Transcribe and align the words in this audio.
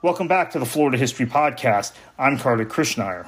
Welcome 0.00 0.28
back 0.28 0.52
to 0.52 0.60
the 0.60 0.64
Florida 0.64 0.96
History 0.96 1.26
Podcast. 1.26 1.92
I'm 2.16 2.38
Carter 2.38 2.64
Krishnaiyer. 2.64 3.26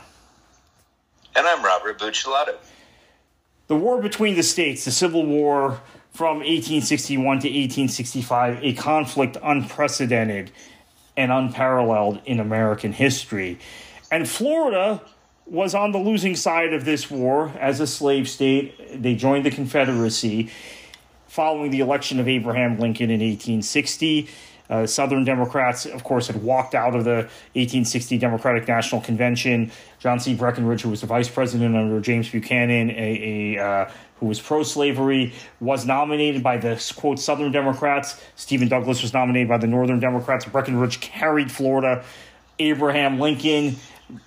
And 1.35 1.45
I'm 1.45 1.65
Robert 1.65 1.99
Buccellato. 1.99 2.55
The 3.67 3.75
war 3.75 4.01
between 4.01 4.37
the 4.37 4.45
states, 4.45 4.85
the 4.85 4.93
Civil 4.93 5.27
War 5.27 5.81
from 6.13 6.37
1861 6.37 7.25
to 7.25 7.49
1865, 7.49 8.63
a 8.63 8.73
conflict 8.75 9.37
unprecedented 9.43 10.53
and 11.17 11.33
unparalleled 11.33 12.21
in 12.25 12.39
American 12.39 12.93
history. 12.93 13.59
And 14.13 14.29
Florida 14.29 15.03
was 15.47 15.75
on 15.75 15.91
the 15.91 15.99
losing 15.99 16.37
side 16.37 16.73
of 16.73 16.85
this 16.85 17.11
war 17.11 17.53
as 17.59 17.81
a 17.81 17.87
slave 17.89 18.29
state. 18.29 19.03
They 19.03 19.17
joined 19.17 19.45
the 19.45 19.51
Confederacy 19.51 20.53
following 21.27 21.73
the 21.73 21.81
election 21.81 22.21
of 22.21 22.29
Abraham 22.29 22.79
Lincoln 22.79 23.11
in 23.11 23.19
1860. 23.19 24.29
Uh, 24.71 24.87
Southern 24.87 25.25
Democrats, 25.25 25.85
of 25.85 26.05
course, 26.05 26.29
had 26.29 26.43
walked 26.43 26.77
out 26.77 26.95
of 26.95 27.03
the 27.05 27.29
1860 27.55 28.17
Democratic 28.19 28.69
National 28.69 29.01
Convention. 29.01 29.73
John 29.99 30.21
C. 30.21 30.35
Breckinridge, 30.35 30.83
who 30.83 30.91
was 30.91 31.01
the 31.01 31.09
vice 31.09 31.29
president 31.29 31.77
under 31.77 32.01
James 32.01 32.31
Buchanan, 32.31 32.91
a, 32.91 33.57
a 33.57 33.63
uh, 33.63 33.91
who 34.21 34.27
was 34.27 34.41
pro-slavery, 34.41 35.33
was 35.61 35.85
nominated 35.85 36.43
by 36.43 36.57
the 36.57 36.81
quote 36.97 37.19
Southern 37.19 37.51
Democrats. 37.51 38.23
Stephen 38.37 38.69
Douglas 38.69 39.03
was 39.03 39.13
nominated 39.13 39.49
by 39.49 39.59
the 39.59 39.67
Northern 39.67 39.99
Democrats. 39.99 40.45
Breckinridge 40.45 41.01
carried 41.01 41.51
Florida. 41.51 42.05
Abraham 42.61 43.19
Lincoln 43.19 43.77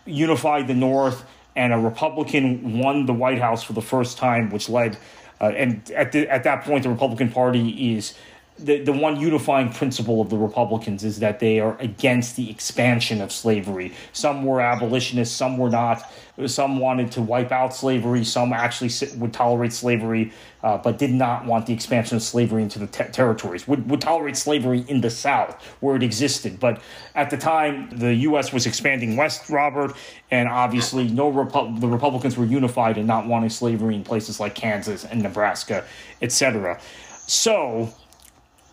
unified 0.05 0.67
the 0.67 0.73
North, 0.73 1.23
and 1.55 1.71
a 1.71 1.77
Republican 1.77 2.79
won 2.79 3.05
the 3.05 3.13
White 3.13 3.39
House 3.39 3.63
for 3.63 3.73
the 3.73 3.81
first 3.81 4.17
time, 4.17 4.49
which 4.49 4.67
led. 4.67 4.97
Uh, 5.39 5.49
and 5.55 5.89
at 5.91 6.11
the, 6.11 6.27
at 6.27 6.43
that 6.43 6.63
point, 6.63 6.83
the 6.83 6.89
Republican 6.89 7.29
Party 7.29 7.95
is 7.95 8.15
the, 8.59 8.79
the 8.79 8.91
one 8.93 9.19
unifying 9.19 9.71
principle 9.71 10.21
of 10.21 10.29
the 10.29 10.37
Republicans 10.37 11.03
is 11.03 11.19
that 11.19 11.39
they 11.39 11.59
are 11.59 11.77
against 11.79 12.35
the 12.35 12.49
expansion 12.49 13.19
of 13.19 13.31
slavery. 13.31 13.93
Some 14.11 14.45
were 14.45 14.61
abolitionists, 14.61 15.35
some 15.35 15.57
were 15.57 15.69
not. 15.69 16.11
Some 16.47 16.79
wanted 16.79 17.11
to 17.11 17.21
wipe 17.21 17.51
out 17.51 17.75
slavery, 17.75 18.23
some 18.23 18.53
actually 18.53 18.89
would 19.17 19.33
tolerate 19.33 19.71
slavery, 19.71 20.31
uh, 20.63 20.79
but 20.79 20.97
did 20.97 21.11
not 21.11 21.45
want 21.45 21.67
the 21.67 21.73
expansion 21.73 22.15
of 22.15 22.23
slavery 22.23 22.63
into 22.63 22.79
the 22.79 22.87
te- 22.87 23.11
territories. 23.11 23.67
Would, 23.67 23.87
would 23.87 24.01
tolerate 24.01 24.35
slavery 24.35 24.83
in 24.87 25.01
the 25.01 25.11
South 25.11 25.61
where 25.79 25.95
it 25.95 26.01
existed. 26.01 26.59
But 26.59 26.81
at 27.13 27.29
the 27.29 27.37
time, 27.37 27.89
the 27.91 28.15
U.S. 28.15 28.51
was 28.51 28.65
expanding 28.65 29.15
west, 29.15 29.47
Robert, 29.47 29.95
and 30.31 30.49
obviously 30.49 31.07
no 31.07 31.31
Repu- 31.31 31.79
the 31.79 31.87
Republicans 31.87 32.35
were 32.35 32.45
unified 32.45 32.97
in 32.97 33.05
not 33.05 33.27
wanting 33.27 33.51
slavery 33.51 33.95
in 33.95 34.03
places 34.03 34.39
like 34.39 34.55
Kansas 34.55 35.05
and 35.05 35.21
Nebraska, 35.21 35.85
etc. 36.19 36.79
So, 37.27 37.93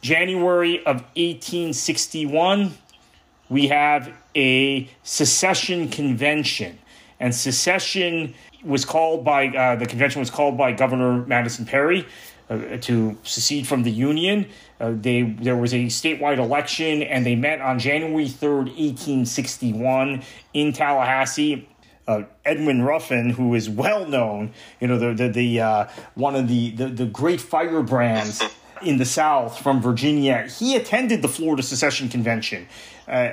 January 0.01 0.79
of 0.79 1.03
1861, 1.17 2.75
we 3.49 3.69
have 3.69 4.13
a 4.35 4.89
secession 5.03 5.89
convention. 5.89 6.79
And 7.19 7.35
secession 7.35 8.35
was 8.65 8.85
called 8.85 9.25
by, 9.25 9.49
uh, 9.49 9.77
the 9.77 9.87
convention 9.87 10.21
was 10.21 10.31
called 10.31 10.57
by 10.57 10.73
Governor 10.73 11.27
Madison 11.27 11.67
Perry 11.67 12.07
uh, 12.49 12.79
to 12.81 13.17
secede 13.23 13.67
from 13.67 13.83
the 13.83 13.91
Union. 13.91 14.47
Uh, 14.81 14.93
they, 14.95 15.23
there 15.23 15.57
was 15.57 15.75
a 15.75 15.87
statewide 15.87 16.39
election, 16.39 17.03
and 17.03 17.27
they 17.27 17.37
met 17.37 17.61
on 17.61 17.79
January 17.79 18.27
3rd, 18.27 18.67
1861, 18.77 20.23
in 20.55 20.73
Tallahassee. 20.73 21.69
Uh, 22.09 22.25
Edmund 22.45 22.85
Ruffin, 22.85 23.31
who 23.31 23.55
is 23.55 23.71
well 23.71 24.05
known, 24.05 24.53
you 24.81 24.89
know, 24.89 24.99
the 24.99 25.15
the, 25.15 25.29
the 25.29 25.61
uh, 25.61 25.89
one 26.15 26.35
of 26.35 26.49
the, 26.49 26.71
the 26.71 26.89
the 26.89 27.07
great 27.07 27.41
firebrands 27.41 28.43
in 28.83 28.99
the 28.99 29.05
South 29.05 29.59
from 29.59 29.81
Virginia, 29.81 30.47
he 30.49 30.77
attended 30.77 31.23
the 31.23 31.29
Florida 31.29 31.63
Secession 31.63 32.09
Convention. 32.09 32.67
Uh, 33.07 33.31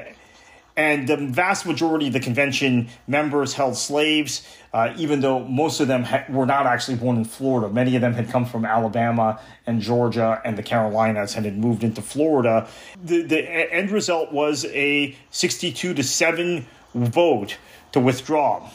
and 0.77 1.07
the 1.07 1.17
vast 1.17 1.65
majority 1.65 2.07
of 2.07 2.13
the 2.13 2.19
convention 2.19 2.87
members 3.07 3.53
held 3.53 3.75
slaves, 3.75 4.47
uh, 4.73 4.93
even 4.95 5.21
though 5.21 5.39
most 5.39 5.79
of 5.79 5.87
them 5.87 6.03
ha- 6.03 6.23
were 6.29 6.45
not 6.45 6.67
actually 6.67 6.97
born 6.97 7.17
in 7.17 7.25
Florida. 7.25 7.67
Many 7.67 7.95
of 7.95 8.01
them 8.01 8.13
had 8.13 8.29
come 8.29 8.45
from 8.45 8.63
Alabama 8.63 9.39
and 9.65 9.81
Georgia 9.81 10.39
and 10.45 10.55
the 10.55 10.61
Carolinas 10.61 11.35
and 11.35 11.45
had 11.45 11.57
moved 11.57 11.83
into 11.83 12.03
Florida. 12.03 12.67
The, 13.03 13.23
the 13.23 13.73
end 13.73 13.89
result 13.89 14.31
was 14.31 14.65
a 14.65 15.15
62 15.31 15.95
to 15.95 16.03
7 16.03 16.67
vote 16.93 17.57
to 17.91 17.99
withdraw. 17.99 18.69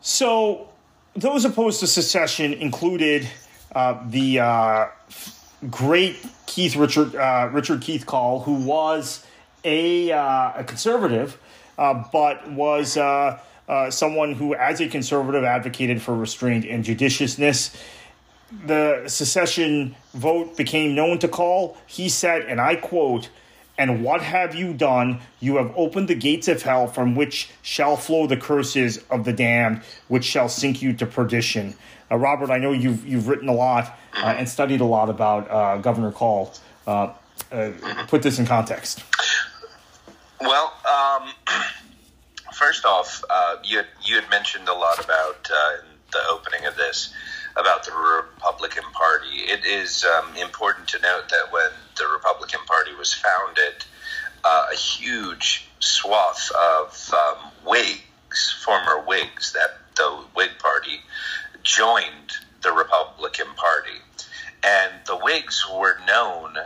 So, 0.00 0.70
those 1.14 1.44
opposed 1.44 1.80
to 1.80 1.86
secession 1.86 2.54
included 2.54 3.28
uh, 3.74 4.02
the 4.08 4.40
uh, 4.40 4.86
great 5.70 6.16
Keith 6.46 6.76
Richard 6.76 7.14
uh, 7.14 7.50
Richard 7.52 7.80
Keith 7.82 8.06
Call, 8.06 8.40
who 8.40 8.54
was 8.54 9.24
a, 9.64 10.12
uh, 10.12 10.52
a 10.56 10.64
conservative, 10.64 11.38
uh, 11.76 12.04
but 12.12 12.50
was 12.50 12.92
someone 13.90 14.32
who, 14.34 14.54
as 14.54 14.80
a 14.80 14.88
conservative, 14.88 15.44
advocated 15.44 16.00
for 16.00 16.14
restraint 16.14 16.64
and 16.64 16.84
judiciousness. 16.84 17.76
The 18.64 19.08
secession 19.08 19.96
vote 20.14 20.56
became 20.56 20.94
known 20.94 21.18
to 21.18 21.28
Call. 21.28 21.76
He 21.86 22.08
said, 22.08 22.42
and 22.42 22.60
I 22.60 22.76
quote. 22.76 23.28
And 23.78 24.02
what 24.02 24.22
have 24.22 24.54
you 24.54 24.72
done? 24.72 25.20
You 25.40 25.56
have 25.56 25.72
opened 25.76 26.08
the 26.08 26.14
gates 26.14 26.48
of 26.48 26.62
hell 26.62 26.86
from 26.86 27.14
which 27.14 27.50
shall 27.62 27.96
flow 27.96 28.26
the 28.26 28.36
curses 28.36 29.04
of 29.10 29.24
the 29.24 29.32
damned, 29.32 29.82
which 30.08 30.24
shall 30.24 30.48
sink 30.48 30.80
you 30.80 30.92
to 30.94 31.06
perdition. 31.06 31.74
Uh, 32.10 32.16
Robert, 32.16 32.50
I 32.50 32.58
know 32.58 32.72
you've 32.72 33.06
you've 33.06 33.28
written 33.28 33.48
a 33.48 33.54
lot 33.54 33.98
uh, 34.14 34.34
and 34.38 34.48
studied 34.48 34.80
a 34.80 34.84
lot 34.84 35.10
about 35.10 35.50
uh, 35.50 35.76
Governor 35.78 36.12
Call. 36.12 36.54
Uh, 36.86 37.12
uh, 37.52 37.70
put 38.08 38.22
this 38.22 38.38
in 38.38 38.46
context. 38.46 39.04
Well, 40.40 40.72
um, 40.90 41.30
first 42.54 42.84
off, 42.84 43.22
uh, 43.28 43.56
you 43.62 43.78
had, 43.78 43.86
you 44.02 44.14
had 44.16 44.30
mentioned 44.30 44.68
a 44.68 44.74
lot 44.74 45.04
about 45.04 45.48
the 46.12 46.18
opening 46.30 46.64
of 46.64 46.76
this 46.76 47.12
about 47.56 47.84
the 47.84 47.92
Republican 48.56 48.90
Party. 48.92 49.36
It 49.52 49.66
is 49.66 50.02
um, 50.04 50.34
important 50.36 50.88
to 50.88 50.98
note 51.00 51.28
that 51.28 51.52
when 51.52 51.68
the 51.98 52.06
Republican 52.08 52.60
Party 52.66 52.94
was 52.94 53.12
founded, 53.12 53.84
a 54.44 54.74
huge 54.74 55.68
swath 55.78 56.50
of 56.52 57.12
um, 57.12 57.50
Whigs, 57.66 58.62
former 58.64 59.02
Whigs, 59.06 59.52
that 59.52 59.76
the 59.96 60.24
Whig 60.34 60.52
Party 60.58 61.00
joined 61.62 62.32
the 62.62 62.72
Republican 62.72 63.48
Party. 63.56 64.00
And 64.64 64.92
the 65.04 65.18
Whigs 65.18 65.66
were 65.70 65.98
known 66.06 66.56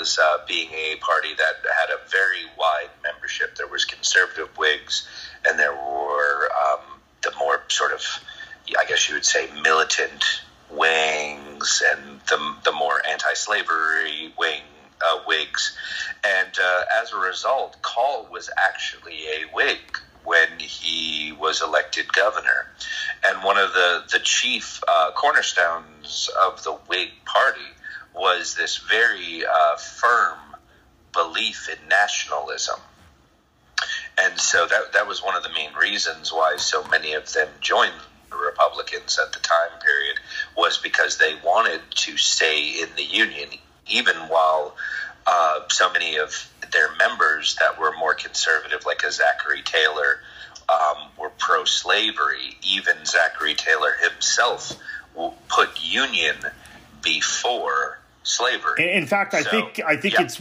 as 0.00 0.18
uh, 0.18 0.38
being 0.48 0.70
a 0.70 0.96
party 0.96 1.34
that 1.36 1.56
had 1.78 1.90
a 1.90 2.08
very 2.08 2.44
wide 2.58 2.88
membership. 3.02 3.56
There 3.56 3.68
was 3.68 3.84
conservative 3.84 4.56
Whigs, 4.56 5.06
and 5.46 5.58
there 5.58 5.74
were 5.74 6.48
um, 6.48 7.00
the 7.22 7.32
more 7.38 7.62
sort 7.68 7.92
of, 7.92 8.00
I 8.78 8.86
guess 8.86 9.10
you 9.10 9.14
would 9.14 9.26
say, 9.26 9.50
militant 9.62 10.40
wings, 10.70 11.82
and 11.92 12.20
the 12.28 12.54
the 12.64 12.72
more 12.72 13.00
anti-slavery 13.08 14.32
wing 14.38 14.62
uh, 15.04 15.18
Whigs. 15.26 15.76
And 16.24 16.50
uh, 16.58 16.82
as 17.02 17.12
a 17.12 17.18
result, 17.18 17.80
Call 17.82 18.28
was 18.30 18.50
actually 18.56 19.26
a 19.26 19.54
Whig 19.54 19.78
when 20.24 20.48
he 20.58 21.32
was 21.38 21.62
elected 21.62 22.12
governor. 22.12 22.66
And 23.26 23.44
one 23.44 23.58
of 23.58 23.72
the, 23.72 24.04
the 24.10 24.20
chief 24.20 24.82
uh, 24.88 25.10
cornerstones 25.14 26.30
of 26.46 26.62
the 26.64 26.72
Whig 26.72 27.10
Party 27.26 27.60
was 28.14 28.54
this 28.54 28.78
very 28.78 29.44
uh, 29.44 29.76
firm 29.76 30.38
belief 31.12 31.68
in 31.68 31.88
nationalism. 31.88 32.80
And 34.16 34.38
so 34.38 34.66
that, 34.66 34.92
that 34.92 35.06
was 35.06 35.22
one 35.22 35.36
of 35.36 35.42
the 35.42 35.52
main 35.52 35.74
reasons 35.74 36.32
why 36.32 36.56
so 36.56 36.84
many 36.84 37.14
of 37.14 37.30
them 37.32 37.48
joined 37.60 37.92
the 38.30 38.36
Republicans 38.36 39.18
at 39.18 39.32
the 39.32 39.40
time 39.40 39.78
period 39.84 40.18
was 40.56 40.78
because 40.78 41.18
they 41.18 41.34
wanted 41.44 41.80
to 41.90 42.16
stay 42.16 42.80
in 42.80 42.88
the 42.96 43.04
Union, 43.04 43.48
even 43.88 44.14
while 44.28 44.76
uh, 45.26 45.60
so 45.68 45.92
many 45.92 46.16
of 46.16 46.50
their 46.72 46.94
members 46.96 47.56
that 47.56 47.78
were 47.78 47.92
more 47.98 48.14
conservative, 48.14 48.84
like 48.86 49.02
a 49.02 49.12
Zachary 49.12 49.62
Taylor, 49.62 50.20
um, 50.68 51.08
were 51.18 51.30
pro 51.38 51.64
slavery. 51.64 52.56
Even 52.62 52.94
Zachary 53.04 53.54
Taylor 53.54 53.92
himself 54.02 54.72
put 55.48 55.70
union 55.82 56.36
before 57.02 57.98
slavery. 58.22 58.92
In 58.92 59.06
fact, 59.06 59.34
I 59.34 59.42
so, 59.42 59.50
think 59.50 59.80
I 59.86 59.96
think 59.96 60.14
yeah. 60.14 60.22
it's 60.22 60.40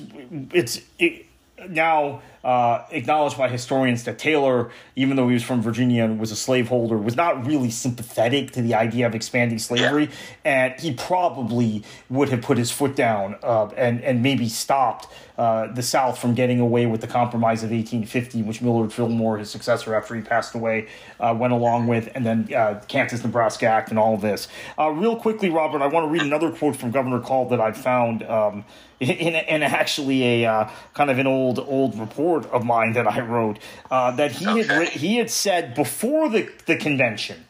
it's 0.53 0.81
it, 0.99 1.25
now 1.69 2.21
uh, 2.43 2.83
acknowledged 2.91 3.37
by 3.37 3.47
historians 3.47 4.03
that 4.03 4.19
Taylor, 4.19 4.69
even 4.95 5.15
though 5.15 5.27
he 5.27 5.33
was 5.33 5.43
from 5.43 5.61
Virginia 5.61 6.03
and 6.03 6.19
was 6.19 6.31
a 6.31 6.35
slaveholder, 6.35 6.97
was 6.97 7.15
not 7.15 7.45
really 7.45 7.69
sympathetic 7.69 8.51
to 8.51 8.61
the 8.61 8.73
idea 8.73 9.07
of 9.07 9.15
expanding 9.15 9.59
slavery, 9.59 10.09
and 10.43 10.79
he 10.79 10.93
probably 10.93 11.83
would 12.09 12.29
have 12.29 12.41
put 12.41 12.57
his 12.57 12.71
foot 12.71 12.95
down 12.95 13.35
uh, 13.43 13.67
and 13.77 14.01
and 14.01 14.21
maybe 14.21 14.49
stopped 14.49 15.07
uh, 15.37 15.71
the 15.73 15.81
South 15.81 16.19
from 16.19 16.35
getting 16.35 16.59
away 16.59 16.85
with 16.85 17.01
the 17.01 17.07
Compromise 17.07 17.63
of 17.63 17.71
1850, 17.71 18.43
which 18.43 18.61
Millard 18.61 18.93
Fillmore, 18.93 19.39
his 19.39 19.49
successor 19.49 19.95
after 19.95 20.13
he 20.15 20.21
passed 20.21 20.53
away, 20.53 20.87
uh, 21.19 21.35
went 21.37 21.53
along 21.53 21.87
with, 21.87 22.09
and 22.13 22.25
then 22.25 22.53
uh, 22.53 22.79
Kansas 22.87 23.23
Nebraska 23.23 23.65
Act 23.65 23.89
and 23.89 23.97
all 23.97 24.13
of 24.13 24.21
this. 24.21 24.47
Uh, 24.77 24.89
real 24.91 25.15
quickly, 25.15 25.49
Robert, 25.49 25.81
I 25.81 25.87
want 25.87 26.05
to 26.05 26.09
read 26.09 26.21
another 26.21 26.51
quote 26.51 26.75
from 26.75 26.91
Governor 26.91 27.19
Call 27.19 27.49
that 27.49 27.59
I 27.59 27.71
found 27.71 28.21
um, 28.23 28.63
in, 28.99 29.09
in, 29.09 29.35
in, 29.35 29.63
actually 29.63 30.43
a 30.43 30.71
kind 30.93 31.09
of 31.09 31.17
an 31.17 31.27
old 31.27 31.59
old 31.59 31.97
report 31.99 32.32
report 32.33 32.53
of 32.53 32.65
mine 32.65 32.93
that 32.93 33.07
I 33.07 33.19
wrote 33.21 33.59
uh, 33.89 34.11
that 34.11 34.31
he 34.31 34.47
okay. 34.47 34.63
had 34.63 34.89
he 34.89 35.17
had 35.17 35.29
said 35.29 35.75
before 35.75 36.29
the 36.29 36.49
the 36.65 36.75
convention 36.75 37.45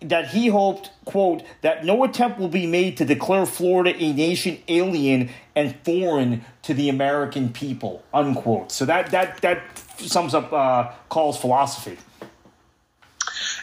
that 0.00 0.28
he 0.28 0.46
hoped, 0.46 0.90
quote, 1.04 1.42
that 1.62 1.84
no 1.84 2.04
attempt 2.04 2.38
will 2.38 2.48
be 2.48 2.68
made 2.68 2.96
to 2.98 3.04
declare 3.04 3.44
Florida 3.44 3.92
a 3.98 4.12
nation 4.12 4.58
alien 4.68 5.28
and 5.56 5.74
foreign 5.84 6.44
to 6.62 6.72
the 6.72 6.88
American 6.88 7.48
people, 7.48 8.04
unquote. 8.14 8.70
So 8.70 8.84
that 8.84 9.10
that 9.10 9.40
that 9.40 9.62
sums 9.98 10.34
up 10.34 10.52
uh, 10.52 10.92
Call's 11.08 11.38
philosophy. 11.38 11.98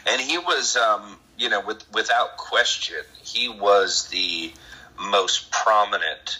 And 0.08 0.20
he 0.20 0.38
was, 0.38 0.76
um, 0.76 1.18
you 1.36 1.48
know, 1.48 1.60
with, 1.66 1.82
without 1.92 2.36
question, 2.36 3.02
he 3.24 3.48
was 3.48 4.08
the 4.08 4.52
most 5.00 5.50
prominent 5.50 6.38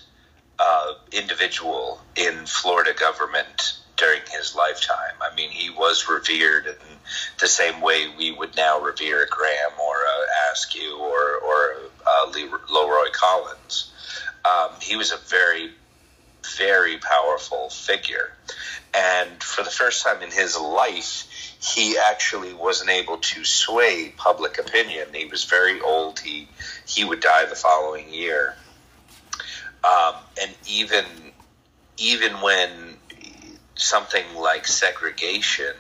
individual 1.17 2.01
in 2.15 2.47
Florida 2.47 2.93
government 2.93 3.79
during 3.97 4.21
his 4.31 4.55
lifetime. 4.55 5.15
I 5.21 5.35
mean, 5.35 5.51
he 5.51 5.71
was 5.71 6.09
revered 6.09 6.67
in 6.67 6.75
the 7.41 7.49
same 7.49 7.81
way 7.81 8.09
we 8.17 8.33
would 8.33 8.57
now 8.57 8.81
revere 8.81 9.23
a 9.23 9.29
Graham 9.29 9.73
or 9.81 9.97
a 9.97 10.53
Askew 10.53 10.97
or 10.97 11.39
or 11.39 11.77
a 12.07 12.31
Leroy 12.73 13.11
Collins. 13.13 13.93
Um, 14.45 14.71
he 14.81 14.97
was 14.97 15.13
a 15.13 15.17
very, 15.17 15.71
very 16.57 16.99
powerful 16.99 17.71
figure, 17.71 18.33
and 18.95 19.43
for 19.43 19.65
the 19.65 19.71
first 19.71 20.05
time 20.05 20.23
in 20.23 20.31
his 20.31 20.59
life, 20.59 21.57
he 21.61 21.97
actually 21.99 22.55
wasn't 22.55 22.91
able 22.91 23.19
to 23.19 23.45
sway 23.45 24.13
public 24.17 24.59
opinion. 24.59 25.09
He 25.13 25.27
was 25.27 25.45
very 25.45 25.81
old. 25.81 26.21
He 26.21 26.49
he 26.87 27.05
would 27.05 27.21
die 27.21 27.47
the 27.47 27.57
following 27.57 28.13
year, 28.13 28.55
um, 29.87 30.15
and 30.41 30.55
even 30.69 31.05
even 31.99 32.33
when 32.41 32.97
something 33.75 34.25
like 34.37 34.67
segregation 34.67 35.75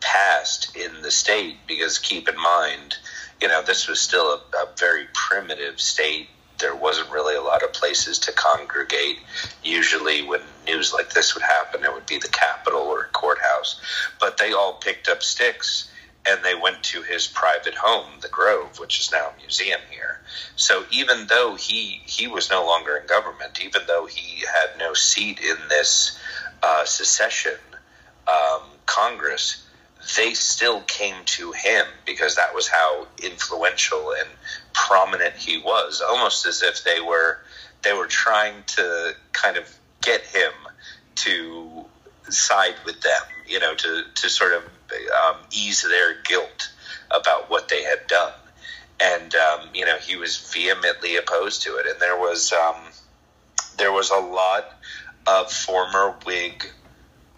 passed 0.00 0.76
in 0.76 1.02
the 1.02 1.10
state 1.10 1.56
because 1.66 1.98
keep 1.98 2.28
in 2.28 2.36
mind 2.36 2.96
you 3.40 3.48
know 3.48 3.62
this 3.62 3.88
was 3.88 4.00
still 4.00 4.26
a, 4.26 4.56
a, 4.56 4.68
very 4.78 5.06
primitive 5.12 5.80
state. 5.80 6.28
There 6.58 6.74
wasn't 6.74 7.10
really 7.10 7.36
a 7.36 7.42
lot 7.42 7.62
of 7.62 7.72
places 7.72 8.18
to 8.20 8.32
congregate. 8.32 9.18
Usually 9.62 10.22
when 10.22 10.40
news 10.64 10.92
like 10.92 11.12
this 11.12 11.34
would 11.34 11.42
happen 11.42 11.84
it 11.84 11.92
would 11.92 12.06
be 12.06 12.18
the 12.18 12.28
capitol 12.28 12.80
or 12.80 13.02
a 13.02 13.08
courthouse. 13.08 13.80
But 14.18 14.38
they 14.38 14.52
all 14.52 14.74
picked 14.74 15.08
up 15.08 15.22
sticks 15.22 15.90
and 16.28 16.44
they 16.44 16.54
went 16.54 16.82
to 16.82 17.02
his 17.02 17.26
private 17.26 17.74
home 17.74 18.06
the 18.20 18.28
grove 18.28 18.78
which 18.78 19.00
is 19.00 19.12
now 19.12 19.28
a 19.28 19.40
museum 19.40 19.80
here. 19.90 20.20
So 20.56 20.84
even 20.90 21.26
though 21.26 21.54
he 21.54 22.02
he 22.04 22.26
was 22.26 22.50
no 22.50 22.64
longer 22.64 22.96
in 22.96 23.06
government 23.06 23.60
even 23.64 23.82
though 23.86 24.06
he 24.06 24.40
had 24.40 24.78
no 24.78 24.94
seat 24.94 25.40
in 25.40 25.56
this 25.68 26.18
uh, 26.62 26.84
secession 26.84 27.58
um, 28.26 28.62
Congress, 28.86 29.64
they 30.16 30.34
still 30.34 30.80
came 30.82 31.16
to 31.24 31.52
him 31.52 31.86
because 32.04 32.36
that 32.36 32.54
was 32.54 32.68
how 32.68 33.06
influential 33.22 34.12
and 34.18 34.28
prominent 34.72 35.34
he 35.34 35.58
was, 35.58 36.02
almost 36.06 36.46
as 36.46 36.62
if 36.62 36.84
they 36.84 37.00
were 37.00 37.38
they 37.82 37.92
were 37.92 38.06
trying 38.06 38.54
to 38.66 39.14
kind 39.32 39.56
of 39.56 39.72
get 40.02 40.22
him 40.22 40.52
to 41.14 41.84
side 42.28 42.74
with 42.84 43.00
them, 43.00 43.22
you 43.46 43.58
know, 43.58 43.74
to 43.74 44.04
to 44.14 44.28
sort 44.28 44.52
of 44.52 44.62
um, 44.92 45.36
ease 45.50 45.82
their 45.82 46.20
guilt 46.22 46.70
about 47.10 47.50
what 47.50 47.68
they 47.68 47.82
had 47.82 48.06
done. 48.06 48.32
And 49.00 49.34
um, 49.34 49.68
you 49.74 49.84
know, 49.84 49.98
he 49.98 50.16
was 50.16 50.36
vehemently 50.52 51.16
opposed 51.16 51.62
to 51.62 51.76
it, 51.76 51.86
and 51.86 52.00
there 52.00 52.18
was 52.18 52.52
um, 52.52 52.76
there 53.76 53.92
was 53.92 54.10
a 54.10 54.18
lot 54.18 54.72
of 55.26 55.52
former 55.52 56.14
Whig 56.24 56.64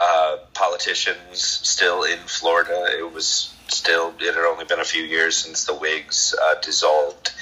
uh, 0.00 0.36
politicians 0.54 1.40
still 1.40 2.04
in 2.04 2.18
Florida. 2.18 2.86
It 2.96 3.12
was 3.12 3.52
still 3.66 4.14
it 4.20 4.34
had 4.34 4.44
only 4.44 4.64
been 4.64 4.78
a 4.78 4.84
few 4.84 5.02
years 5.02 5.36
since 5.36 5.64
the 5.64 5.74
Whigs 5.74 6.34
uh, 6.40 6.54
dissolved, 6.60 7.32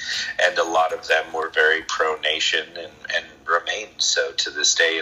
and 0.43 0.57
a 0.57 0.63
lot 0.63 0.93
of 0.93 1.07
them 1.07 1.31
were 1.33 1.49
very 1.49 1.83
pro 1.87 2.15
nation 2.21 2.65
and, 2.69 2.91
and 3.15 3.25
remain 3.45 3.87
so 3.97 4.31
to 4.31 4.49
this 4.49 4.73
day. 4.73 5.01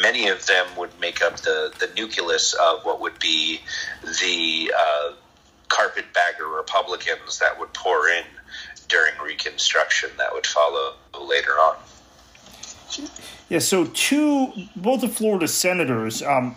Many 0.00 0.28
of 0.28 0.46
them 0.46 0.66
would 0.76 0.98
make 1.00 1.22
up 1.22 1.36
the, 1.38 1.72
the 1.78 1.90
nucleus 1.96 2.54
of 2.54 2.84
what 2.84 3.00
would 3.00 3.18
be 3.18 3.60
the 4.02 4.72
uh, 4.76 5.12
carpetbagger 5.68 6.46
Republicans 6.46 7.38
that 7.38 7.58
would 7.58 7.72
pour 7.72 8.08
in 8.08 8.24
during 8.88 9.14
Reconstruction 9.22 10.10
that 10.18 10.32
would 10.32 10.46
follow 10.46 10.94
later 11.20 11.52
on. 11.52 11.76
Yeah, 13.48 13.58
so 13.58 13.86
two, 13.86 14.52
both 14.74 15.00
the 15.00 15.08
Florida 15.08 15.48
senators. 15.48 16.22
Um, 16.22 16.54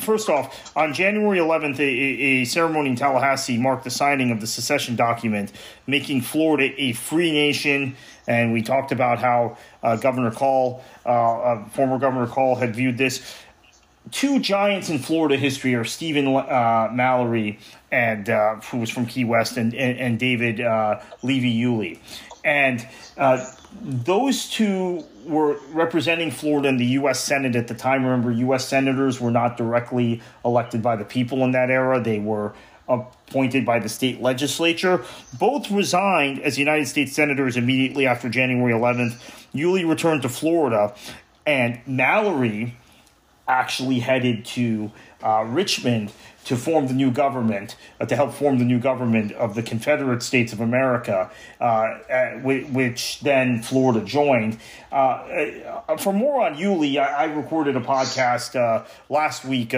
first 0.00 0.28
off, 0.28 0.76
on 0.76 0.92
January 0.92 1.38
11th, 1.38 1.78
a, 1.78 1.82
a, 1.82 2.44
ceremony 2.44 2.90
in 2.90 2.96
Tallahassee 2.96 3.58
marked 3.58 3.84
the 3.84 3.90
signing 3.90 4.30
of 4.30 4.40
the 4.40 4.46
secession 4.46 4.96
document, 4.96 5.52
making 5.86 6.22
Florida 6.22 6.74
a 6.80 6.92
free 6.92 7.32
nation. 7.32 7.96
And 8.28 8.52
we 8.52 8.62
talked 8.62 8.92
about 8.92 9.18
how 9.18 9.56
uh, 9.82 9.96
Governor 9.96 10.30
Call, 10.30 10.84
uh, 11.04 11.08
uh, 11.08 11.68
former 11.70 11.98
Governor 11.98 12.26
Call, 12.26 12.54
had 12.54 12.76
viewed 12.76 12.98
this. 12.98 13.36
Two 14.10 14.38
giants 14.38 14.90
in 14.90 14.98
Florida 14.98 15.36
history 15.36 15.74
are 15.74 15.84
Stephen 15.84 16.28
uh, 16.28 16.88
Mallory, 16.92 17.58
and 17.90 18.28
uh, 18.28 18.56
who 18.56 18.78
was 18.78 18.90
from 18.90 19.06
Key 19.06 19.24
West, 19.24 19.56
and, 19.56 19.74
and, 19.74 19.98
and 19.98 20.18
David 20.18 20.60
Levi 21.22 21.48
Yulee. 21.48 22.00
And 22.44 22.86
those 23.82 24.48
two 24.48 25.04
were 25.26 25.58
representing 25.72 26.30
Florida 26.30 26.68
in 26.68 26.78
the 26.78 26.86
U.S. 26.86 27.20
Senate 27.20 27.54
at 27.54 27.68
the 27.68 27.74
time. 27.74 28.04
Remember, 28.04 28.30
U.S. 28.30 28.66
senators 28.66 29.20
were 29.20 29.30
not 29.30 29.56
directly 29.56 30.22
elected 30.44 30.82
by 30.82 30.96
the 30.96 31.04
people 31.04 31.44
in 31.44 31.50
that 31.52 31.70
era, 31.70 32.00
they 32.00 32.18
were 32.18 32.54
appointed 32.88 33.66
by 33.66 33.78
the 33.78 33.88
state 33.88 34.20
legislature. 34.20 35.04
Both 35.38 35.70
resigned 35.70 36.40
as 36.40 36.58
United 36.58 36.88
States 36.88 37.12
senators 37.12 37.56
immediately 37.56 38.06
after 38.06 38.28
January 38.28 38.72
11th. 38.72 39.20
Yulee 39.52 39.84
returned 39.84 40.22
to 40.22 40.28
Florida, 40.28 40.94
and 41.46 41.80
Mallory 41.86 42.76
actually 43.46 43.98
headed 44.00 44.44
to 44.44 44.92
uh, 45.22 45.44
Richmond 45.48 46.12
to 46.44 46.56
form 46.56 46.86
the 46.86 46.94
new 46.94 47.10
government, 47.10 47.76
uh, 48.00 48.06
to 48.06 48.16
help 48.16 48.32
form 48.32 48.58
the 48.58 48.64
new 48.64 48.78
government 48.78 49.32
of 49.32 49.54
the 49.54 49.62
Confederate 49.62 50.22
States 50.22 50.50
of 50.54 50.60
America, 50.62 51.30
uh, 51.60 51.64
uh 51.64 52.30
which 52.38 53.20
then 53.20 53.60
Florida 53.62 54.02
joined. 54.02 54.58
Uh, 54.90 54.94
uh, 54.96 55.96
for 55.98 56.10
more 56.10 56.46
on 56.46 56.56
Yulee, 56.56 56.98
I, 56.98 57.24
I 57.24 57.34
recorded 57.34 57.76
a 57.76 57.80
podcast 57.80 58.86
last 59.10 59.44
week, 59.44 59.72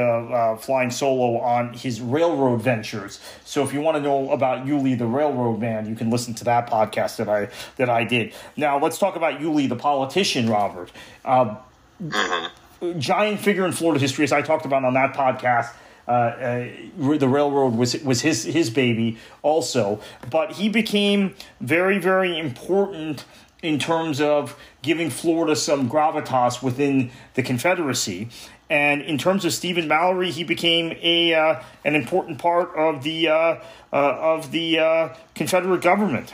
flying 0.60 0.90
solo 0.90 1.38
on 1.40 1.72
his 1.72 2.00
railroad 2.00 2.62
ventures. 2.62 3.18
So 3.44 3.64
if 3.64 3.72
you 3.72 3.80
want 3.80 3.96
to 3.96 4.02
know 4.02 4.30
about 4.30 4.64
Yulee, 4.64 4.94
the 4.94 5.06
railroad 5.06 5.58
man, 5.58 5.88
you 5.88 5.96
can 5.96 6.08
listen 6.08 6.34
to 6.34 6.44
that 6.44 6.70
podcast 6.70 7.16
that 7.16 7.28
I 7.28 7.48
that 7.78 7.90
I 7.90 8.04
did. 8.04 8.32
Now 8.56 8.78
let's 8.78 8.98
talk 8.98 9.16
about 9.16 9.40
Yulee, 9.40 9.66
the 9.66 9.74
politician, 9.74 10.48
Robert. 10.48 10.92
Mm-hmm. 11.24 12.59
Giant 12.98 13.40
figure 13.40 13.66
in 13.66 13.72
Florida 13.72 14.00
history, 14.00 14.24
as 14.24 14.32
I 14.32 14.42
talked 14.42 14.64
about 14.64 14.84
on 14.84 14.94
that 14.94 15.14
podcast. 15.14 15.72
Uh, 16.08 16.12
uh, 16.12 17.16
the 17.18 17.28
railroad 17.28 17.76
was 17.76 17.96
was 18.02 18.20
his 18.22 18.42
his 18.42 18.68
baby 18.68 19.18
also, 19.42 20.00
but 20.28 20.52
he 20.52 20.68
became 20.68 21.34
very 21.60 21.98
very 21.98 22.36
important 22.38 23.24
in 23.62 23.78
terms 23.78 24.20
of 24.20 24.58
giving 24.82 25.10
Florida 25.10 25.54
some 25.54 25.88
gravitas 25.88 26.62
within 26.62 27.10
the 27.34 27.42
Confederacy. 27.42 28.28
And 28.68 29.02
in 29.02 29.18
terms 29.18 29.44
of 29.44 29.52
Stephen 29.52 29.88
Mallory, 29.88 30.30
he 30.30 30.44
became 30.44 30.96
a 31.02 31.34
uh, 31.34 31.62
an 31.84 31.94
important 31.94 32.38
part 32.38 32.74
of 32.76 33.02
the 33.02 33.28
uh, 33.28 33.34
uh, 33.34 33.60
of 33.92 34.52
the 34.52 34.78
uh, 34.78 35.14
Confederate 35.34 35.82
government. 35.82 36.32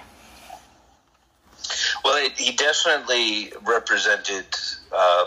Well, 2.07 2.25
it, 2.25 2.39
he 2.39 2.53
definitely 2.53 3.53
represented 3.65 4.47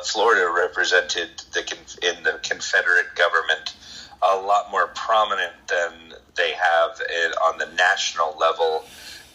Florida 0.03 0.49
represented 0.49 1.29
the 1.53 1.61
in 2.01 2.23
the 2.23 2.39
Confederate 2.43 3.15
government 3.15 3.75
a 4.21 4.37
lot 4.37 4.71
more 4.71 4.87
prominent 4.87 5.53
than 5.67 6.13
they 6.35 6.51
have 6.51 6.99
it 6.99 7.35
on 7.45 7.57
the 7.57 7.67
national 7.75 8.37
level 8.37 8.83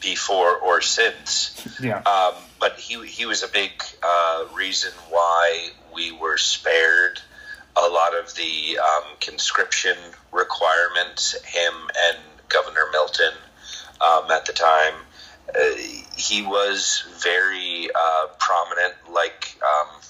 before 0.00 0.56
or 0.56 0.80
since. 0.80 1.78
Yeah. 1.80 1.98
Um, 2.00 2.34
but 2.60 2.78
he 2.78 3.04
he 3.06 3.26
was 3.26 3.42
a 3.42 3.48
big 3.48 3.70
uh, 4.02 4.44
reason 4.54 4.92
why 5.10 5.68
we 5.94 6.12
were 6.12 6.36
spared 6.36 7.20
a 7.76 7.88
lot 7.88 8.14
of 8.14 8.34
the 8.34 8.78
um, 8.78 9.04
conscription 9.20 9.96
requirements. 10.32 11.34
Him 11.44 11.74
and 12.06 12.18
Governor 12.48 12.86
Milton 12.92 13.32
um, 14.00 14.30
at 14.30 14.46
the 14.46 14.52
time. 14.52 14.94
Uh, 15.48 16.03
he 16.16 16.42
was 16.42 17.04
very 17.22 17.88
uh, 17.94 18.26
prominent, 18.38 18.94
like 19.12 19.56
um, 19.62 20.00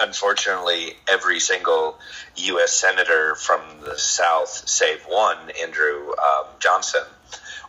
unfortunately, 0.00 0.94
every 1.08 1.40
single 1.40 1.98
U.S. 2.36 2.72
senator 2.72 3.34
from 3.34 3.60
the 3.84 3.98
South, 3.98 4.68
save 4.68 5.02
one, 5.02 5.38
Andrew 5.62 6.10
um, 6.10 6.46
Johnson, 6.58 7.04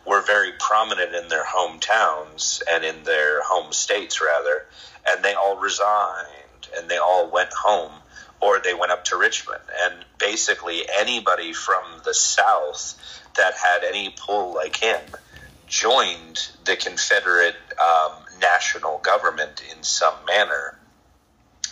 were 0.06 0.22
very 0.22 0.52
prominent 0.58 1.14
in 1.14 1.28
their 1.28 1.44
hometowns 1.44 2.62
and 2.70 2.84
in 2.84 3.02
their 3.04 3.42
home 3.42 3.72
states, 3.72 4.20
rather, 4.20 4.66
and 5.08 5.24
they 5.24 5.34
all 5.34 5.56
resigned 5.56 6.68
and 6.76 6.88
they 6.88 6.98
all 6.98 7.30
went 7.30 7.52
home 7.52 7.92
or 8.40 8.60
they 8.60 8.74
went 8.74 8.92
up 8.92 9.04
to 9.04 9.16
Richmond. 9.16 9.62
And 9.82 10.04
basically, 10.18 10.82
anybody 10.98 11.52
from 11.52 11.82
the 12.04 12.14
South 12.14 12.94
that 13.36 13.54
had 13.54 13.82
any 13.84 14.14
pull 14.16 14.54
like 14.54 14.76
him 14.76 15.00
joined 15.66 16.48
the 16.64 16.76
Confederate 16.76 17.56
um, 17.78 18.12
national 18.40 18.98
government 18.98 19.62
in 19.74 19.82
some 19.82 20.14
manner. 20.26 20.78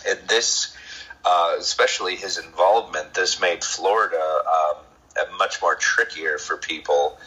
And 0.07 0.19
this, 0.27 0.75
uh, 1.23 1.55
especially 1.57 2.15
his 2.15 2.37
involvement, 2.37 3.13
this 3.13 3.39
made 3.39 3.63
Florida 3.63 4.41
um, 4.47 5.37
much 5.37 5.61
more 5.61 5.75
trickier 5.75 6.37
for 6.37 6.57
people 6.57 7.17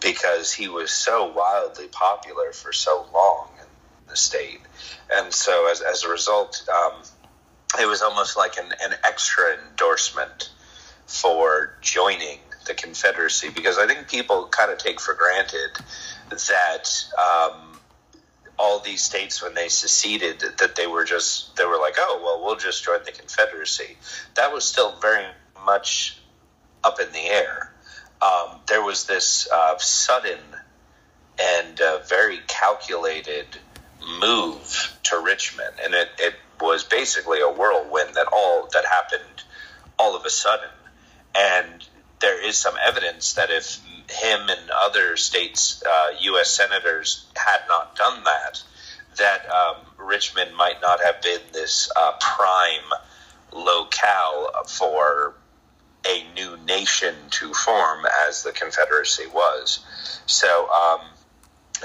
because 0.00 0.52
he 0.52 0.68
was 0.68 0.90
so 0.90 1.32
wildly 1.32 1.88
popular 1.88 2.52
for 2.52 2.72
so 2.72 3.06
long 3.14 3.48
in 3.60 3.66
the 4.08 4.16
state. 4.16 4.60
And 5.12 5.32
so, 5.32 5.70
as, 5.70 5.80
as 5.80 6.04
a 6.04 6.08
result, 6.08 6.64
um, 6.72 7.02
it 7.80 7.86
was 7.86 8.02
almost 8.02 8.36
like 8.36 8.56
an, 8.56 8.72
an 8.82 8.94
extra 9.04 9.56
endorsement 9.70 10.50
for 11.06 11.74
joining 11.80 12.38
the 12.66 12.74
Confederacy 12.74 13.50
because 13.50 13.78
I 13.78 13.86
think 13.86 14.08
people 14.08 14.46
kind 14.46 14.70
of 14.70 14.78
take 14.78 15.00
for 15.00 15.14
granted 15.14 15.70
that 16.30 17.04
um, 17.18 17.78
all 18.58 18.80
these 18.80 19.02
states, 19.02 19.42
when 19.42 19.54
they 19.54 19.68
seceded, 19.68 20.40
that 20.58 20.76
they 20.76 20.86
were 20.86 21.04
just 21.04 21.56
they 21.56 21.64
were 21.64 21.78
like, 21.78 21.94
oh 21.98 22.20
well, 22.22 22.44
we'll 22.44 22.56
just 22.56 22.84
join 22.84 23.00
the 23.04 23.12
Confederacy. 23.12 23.96
That 24.34 24.52
was 24.52 24.64
still 24.64 24.96
very 25.00 25.26
much 25.64 26.18
up 26.84 27.00
in 27.00 27.10
the 27.12 27.26
air. 27.26 27.72
Um, 28.20 28.60
there 28.68 28.82
was 28.82 29.06
this 29.06 29.48
uh, 29.52 29.76
sudden 29.78 30.38
and 31.40 31.80
uh, 31.80 31.98
very 32.08 32.38
calculated 32.46 33.46
move 34.20 34.98
to 35.04 35.20
Richmond, 35.20 35.74
and 35.82 35.94
it, 35.94 36.08
it 36.18 36.34
was 36.60 36.84
basically 36.84 37.40
a 37.40 37.48
whirlwind 37.48 38.14
that 38.14 38.26
all 38.32 38.68
that 38.72 38.84
happened 38.84 39.42
all 39.98 40.16
of 40.16 40.24
a 40.24 40.30
sudden. 40.30 40.68
And 41.34 41.84
there 42.22 42.42
is 42.42 42.56
some 42.56 42.74
evidence 42.82 43.34
that 43.34 43.50
if 43.50 43.80
him 44.08 44.48
and 44.48 44.70
other 44.70 45.16
states, 45.16 45.82
uh, 45.82 46.14
U.S. 46.20 46.50
senators, 46.50 47.26
had 47.36 47.60
not 47.68 47.96
done 47.96 48.24
that, 48.24 48.62
that 49.18 49.46
um, 49.50 49.76
Richmond 49.98 50.56
might 50.56 50.80
not 50.80 51.02
have 51.02 51.20
been 51.20 51.40
this 51.52 51.90
uh, 51.94 52.12
prime 52.20 52.98
locale 53.52 54.48
for 54.66 55.34
a 56.06 56.24
new 56.34 56.56
nation 56.66 57.14
to 57.30 57.52
form 57.52 58.06
as 58.28 58.42
the 58.42 58.52
Confederacy 58.52 59.26
was. 59.26 59.84
So 60.26 60.68
um, 60.70 61.00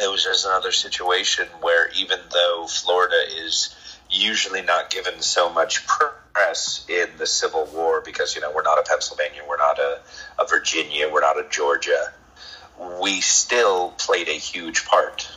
it 0.01 0.09
was 0.09 0.23
just 0.23 0.45
another 0.45 0.71
situation 0.71 1.47
where 1.61 1.89
even 1.97 2.19
though 2.31 2.67
Florida 2.67 3.17
is 3.43 3.75
usually 4.09 4.61
not 4.61 4.89
given 4.89 5.21
so 5.21 5.51
much 5.51 5.85
press 6.37 6.85
in 6.87 7.09
the 7.17 7.25
Civil 7.25 7.65
War 7.73 8.01
because 8.05 8.35
you 8.35 8.41
know 8.41 8.51
we're 8.53 8.61
not 8.61 8.77
a 8.77 8.83
Pennsylvania, 8.83 9.41
we're 9.47 9.57
not 9.57 9.79
a, 9.79 9.99
a 10.39 10.47
Virginia, 10.47 11.09
we're 11.11 11.21
not 11.21 11.37
a 11.37 11.47
Georgia. 11.49 12.13
We 13.01 13.21
still 13.21 13.89
played 13.97 14.27
a 14.27 14.33
huge 14.33 14.85
part. 14.85 15.27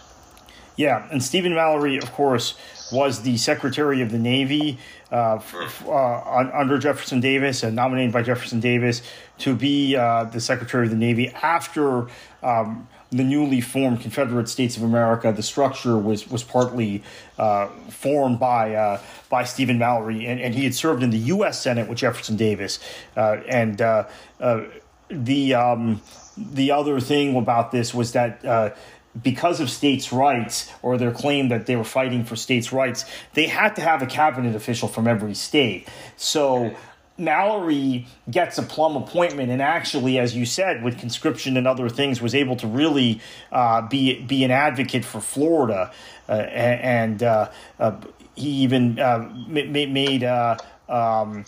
Yeah, 0.76 1.08
and 1.10 1.22
Stephen 1.22 1.54
Mallory, 1.54 1.96
of 1.96 2.12
course, 2.12 2.54
was 2.92 3.22
the 3.22 3.38
Secretary 3.38 4.02
of 4.02 4.10
the 4.10 4.18
Navy 4.18 4.78
uh, 5.10 5.36
f- 5.36 5.86
uh, 5.86 6.50
under 6.54 6.78
Jefferson 6.78 7.20
Davis, 7.20 7.62
and 7.62 7.74
nominated 7.74 8.12
by 8.12 8.22
Jefferson 8.22 8.60
Davis 8.60 9.00
to 9.38 9.54
be 9.54 9.96
uh, 9.96 10.24
the 10.24 10.40
Secretary 10.40 10.84
of 10.84 10.90
the 10.90 10.96
Navy 10.96 11.28
after 11.28 12.08
um, 12.42 12.88
the 13.10 13.24
newly 13.24 13.60
formed 13.60 14.00
Confederate 14.00 14.48
States 14.48 14.76
of 14.76 14.82
America. 14.82 15.32
The 15.32 15.42
structure 15.42 15.98
was 15.98 16.28
was 16.28 16.42
partly 16.42 17.02
uh, 17.38 17.68
formed 17.88 18.38
by 18.38 18.74
uh, 18.74 19.00
by 19.28 19.44
Stephen 19.44 19.78
Mallory, 19.78 20.26
and, 20.26 20.40
and 20.40 20.54
he 20.54 20.64
had 20.64 20.74
served 20.74 21.02
in 21.02 21.10
the 21.10 21.18
U.S. 21.18 21.60
Senate 21.60 21.88
with 21.88 21.98
Jefferson 21.98 22.36
Davis, 22.36 22.78
and 23.16 23.78
the 23.78 25.54
um, 25.54 26.02
the 26.36 26.70
other 26.70 27.00
thing 27.00 27.36
about 27.36 27.72
this 27.72 27.92
was 27.92 28.12
that 28.12 28.76
because 29.20 29.60
of 29.60 29.68
states' 29.68 30.12
rights 30.12 30.70
or 30.82 30.96
their 30.96 31.10
claim 31.10 31.48
that 31.48 31.66
they 31.66 31.74
were 31.74 31.84
fighting 31.84 32.24
for 32.24 32.36
states' 32.36 32.72
rights, 32.72 33.04
they 33.34 33.46
had 33.46 33.74
to 33.74 33.82
have 33.82 34.02
a 34.02 34.06
cabinet 34.06 34.54
official 34.54 34.86
from 34.86 35.08
every 35.08 35.34
state. 35.34 35.88
So 36.16 36.76
Mallory 37.20 38.06
gets 38.30 38.58
a 38.58 38.62
plum 38.62 38.96
appointment, 38.96 39.50
and 39.50 39.60
actually, 39.60 40.18
as 40.18 40.34
you 40.34 40.46
said, 40.46 40.82
with 40.82 40.98
conscription 40.98 41.56
and 41.56 41.66
other 41.66 41.88
things, 41.88 42.20
was 42.20 42.34
able 42.34 42.56
to 42.56 42.66
really 42.66 43.20
uh, 43.52 43.82
be 43.82 44.20
be 44.22 44.42
an 44.42 44.50
advocate 44.50 45.04
for 45.04 45.20
Florida, 45.20 45.92
uh, 46.28 46.32
and 46.32 47.22
uh, 47.22 47.50
uh 47.78 47.96
he 48.34 48.48
even 48.48 48.98
uh, 48.98 49.30
made. 49.48 50.24
Uh, 50.24 50.56
um, 50.88 51.44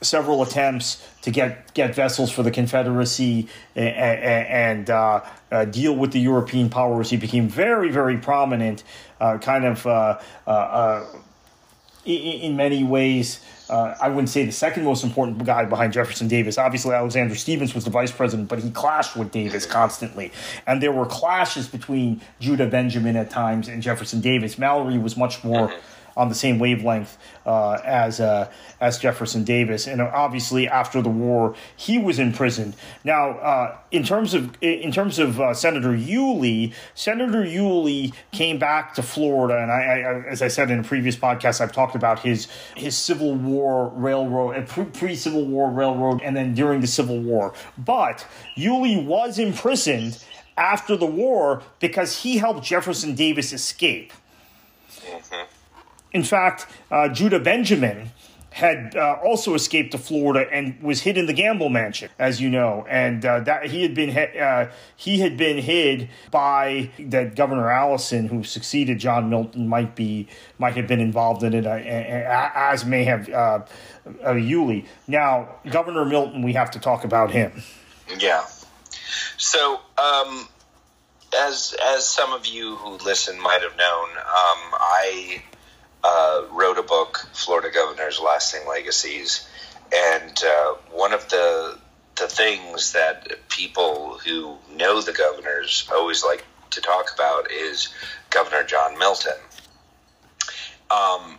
several 0.00 0.42
attempts 0.42 1.04
to 1.22 1.30
get 1.32 1.74
get 1.74 1.92
vessels 1.92 2.30
for 2.30 2.44
the 2.44 2.52
Confederacy 2.52 3.48
and, 3.74 4.86
and 4.88 5.72
deal 5.72 5.94
with 5.94 6.12
the 6.12 6.20
European 6.20 6.70
powers. 6.70 7.10
He 7.10 7.16
became 7.16 7.48
very, 7.48 7.90
very 7.90 8.16
prominent, 8.16 8.84
kind 9.18 9.64
of 9.64 9.86
in, 12.08 12.56
many 12.56 12.84
ways. 12.84 13.40
I 13.70 14.08
wouldn't 14.08 14.30
say 14.30 14.44
the 14.44 14.52
second 14.52 14.84
most 14.84 15.04
important 15.04 15.44
guy 15.44 15.64
behind 15.66 15.92
Jefferson 15.92 16.26
Davis. 16.26 16.56
Obviously, 16.56 16.94
Alexander 16.94 17.34
Stephens 17.34 17.74
was 17.74 17.84
the 17.84 17.90
vice 17.90 18.10
president, 18.10 18.48
but 18.48 18.60
he 18.60 18.70
clashed 18.70 19.16
with 19.16 19.30
Davis 19.30 19.66
constantly. 19.66 20.32
And 20.66 20.82
there 20.82 20.92
were 20.92 21.06
clashes 21.06 21.68
between 21.68 22.20
Judah 22.40 22.66
Benjamin 22.66 23.16
at 23.16 23.30
times 23.30 23.68
and 23.68 23.82
Jefferson 23.82 24.20
Davis. 24.20 24.58
Mallory 24.58 24.98
was 24.98 25.16
much 25.16 25.44
more 25.44 25.68
mm-hmm 25.68 25.78
on 26.18 26.28
the 26.28 26.34
same 26.34 26.58
wavelength 26.58 27.16
uh, 27.46 27.78
as 27.84 28.20
uh, 28.20 28.50
as 28.80 28.98
Jefferson 28.98 29.44
Davis. 29.44 29.86
And 29.86 30.02
obviously, 30.02 30.68
after 30.68 31.00
the 31.00 31.08
war, 31.08 31.54
he 31.76 31.96
was 31.96 32.18
imprisoned. 32.18 32.74
Now, 33.04 33.30
uh, 33.38 33.78
in 33.92 34.02
terms 34.02 34.34
of 34.34 34.60
in 34.60 34.90
terms 34.92 35.18
of 35.18 35.40
uh, 35.40 35.54
Senator 35.54 35.94
Yulee, 35.94 36.74
Senator 36.94 37.44
Yulee 37.44 38.12
came 38.32 38.58
back 38.58 38.94
to 38.94 39.02
Florida, 39.02 39.62
and 39.62 39.70
I, 39.70 39.80
I, 39.80 40.28
as 40.28 40.42
I 40.42 40.48
said 40.48 40.70
in 40.70 40.80
a 40.80 40.84
previous 40.84 41.16
podcast, 41.16 41.60
I've 41.60 41.72
talked 41.72 41.94
about 41.94 42.18
his 42.18 42.48
his 42.74 42.96
Civil 42.96 43.36
War 43.36 43.90
railroad, 43.94 44.56
uh, 44.56 44.84
pre 44.84 45.14
Civil 45.14 45.46
War 45.46 45.70
railroad, 45.70 46.20
and 46.22 46.36
then 46.36 46.52
during 46.52 46.80
the 46.80 46.88
Civil 46.88 47.20
War. 47.20 47.54
But 47.78 48.26
Yulee 48.56 49.02
was 49.02 49.38
imprisoned 49.38 50.22
after 50.56 50.96
the 50.96 51.06
war 51.06 51.62
because 51.78 52.22
he 52.22 52.38
helped 52.38 52.64
Jefferson 52.64 53.14
Davis 53.14 53.52
escape. 53.52 54.12
Mm-hmm. 54.90 55.57
In 56.12 56.24
fact, 56.24 56.66
uh, 56.90 57.08
Judah 57.08 57.40
Benjamin 57.40 58.10
had 58.50 58.96
uh, 58.96 59.18
also 59.22 59.54
escaped 59.54 59.92
to 59.92 59.98
Florida 59.98 60.48
and 60.50 60.80
was 60.82 61.02
hid 61.02 61.18
in 61.18 61.26
the 61.26 61.32
Gamble 61.32 61.68
Mansion, 61.68 62.10
as 62.18 62.40
you 62.40 62.48
know, 62.48 62.84
and 62.88 63.24
uh, 63.24 63.40
that 63.40 63.66
he 63.66 63.82
had 63.82 63.94
been 63.94 64.16
uh, 64.16 64.70
he 64.96 65.20
had 65.20 65.36
been 65.36 65.58
hid 65.58 66.08
by 66.30 66.90
that 66.98 67.36
Governor 67.36 67.70
Allison, 67.70 68.26
who 68.26 68.42
succeeded 68.42 68.98
John 68.98 69.28
Milton, 69.28 69.68
might 69.68 69.94
be 69.94 70.28
might 70.58 70.74
have 70.74 70.86
been 70.86 71.00
involved 71.00 71.42
in 71.42 71.54
it, 71.54 71.66
uh, 71.66 71.78
as 72.54 72.84
may 72.84 73.04
have 73.04 73.28
uh, 73.28 73.60
uh, 74.26 74.32
Yulee. 74.32 74.86
Now, 75.06 75.56
Governor 75.70 76.04
Milton, 76.04 76.42
we 76.42 76.54
have 76.54 76.70
to 76.72 76.80
talk 76.80 77.04
about 77.04 77.30
him. 77.30 77.62
Yeah. 78.18 78.44
So, 79.36 79.80
um, 79.98 80.48
as 81.36 81.76
as 81.80 82.08
some 82.08 82.32
of 82.32 82.46
you 82.46 82.76
who 82.76 82.96
listen 83.04 83.38
might 83.40 83.60
have 83.62 83.76
known, 83.76 84.08
um, 84.16 84.74
I 84.74 85.42
uh, 86.04 86.44
wrote 86.52 86.78
a 86.78 86.82
book, 86.82 87.28
Florida 87.32 87.70
Governors: 87.72 88.20
Lasting 88.24 88.68
Legacies, 88.68 89.48
and 89.94 90.38
uh, 90.44 90.74
one 90.92 91.12
of 91.12 91.28
the 91.28 91.78
the 92.16 92.26
things 92.26 92.92
that 92.92 93.48
people 93.48 94.18
who 94.24 94.56
know 94.74 95.00
the 95.00 95.12
governors 95.12 95.88
always 95.92 96.24
like 96.24 96.44
to 96.70 96.80
talk 96.80 97.12
about 97.14 97.50
is 97.50 97.88
Governor 98.30 98.64
John 98.64 98.98
Milton. 98.98 99.32
Um, 100.90 101.38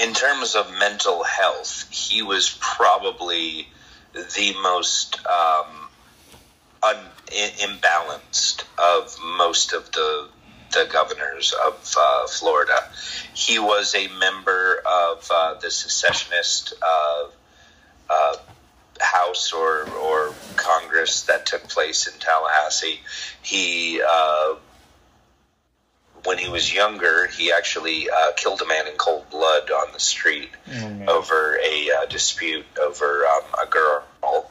in 0.00 0.12
terms 0.12 0.54
of 0.54 0.70
mental 0.78 1.24
health, 1.24 1.88
he 1.90 2.22
was 2.22 2.56
probably 2.60 3.68
the 4.12 4.54
most 4.62 5.18
um, 5.26 5.88
un- 6.82 7.10
imbalanced 7.60 8.64
of 8.78 9.16
most 9.36 9.72
of 9.72 9.90
the 9.92 10.28
the 10.72 10.88
governors 10.92 11.54
of 11.66 11.94
uh, 11.98 12.26
Florida. 12.26 12.78
He 13.34 13.58
was 13.58 13.94
a 13.94 14.08
member 14.18 14.82
of 14.86 15.28
uh, 15.30 15.54
the 15.54 15.70
secessionist 15.70 16.74
uh, 16.82 17.26
uh, 18.10 18.36
House 19.00 19.52
or, 19.52 19.84
or 19.84 20.34
Congress 20.56 21.22
that 21.22 21.46
took 21.46 21.68
place 21.68 22.06
in 22.06 22.18
Tallahassee. 22.18 23.00
He, 23.42 24.00
uh, 24.02 24.54
when 26.24 26.38
he 26.38 26.48
was 26.48 26.72
younger, 26.72 27.28
he 27.28 27.52
actually 27.52 28.10
uh, 28.10 28.32
killed 28.36 28.60
a 28.60 28.66
man 28.66 28.88
in 28.88 28.94
cold 28.94 29.30
blood 29.30 29.70
on 29.70 29.92
the 29.92 30.00
street 30.00 30.50
oh, 30.72 31.04
over 31.06 31.58
a 31.58 32.06
dispute 32.08 32.66
over 32.80 33.24
um, 33.24 33.66
a 33.66 33.70
girl. 33.70 34.50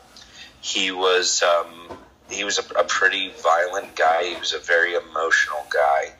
He 0.62 0.92
was. 0.92 1.44
Um, 1.44 1.98
he 2.30 2.44
was 2.44 2.60
a, 2.60 2.80
a, 2.80 2.84
pretty 2.84 3.32
violent 3.42 3.96
guy. 3.96 4.24
He 4.26 4.36
was 4.40 4.54
a 4.54 4.60
very 4.60 4.94
emotional 4.96 5.66
guy. 5.70 6.12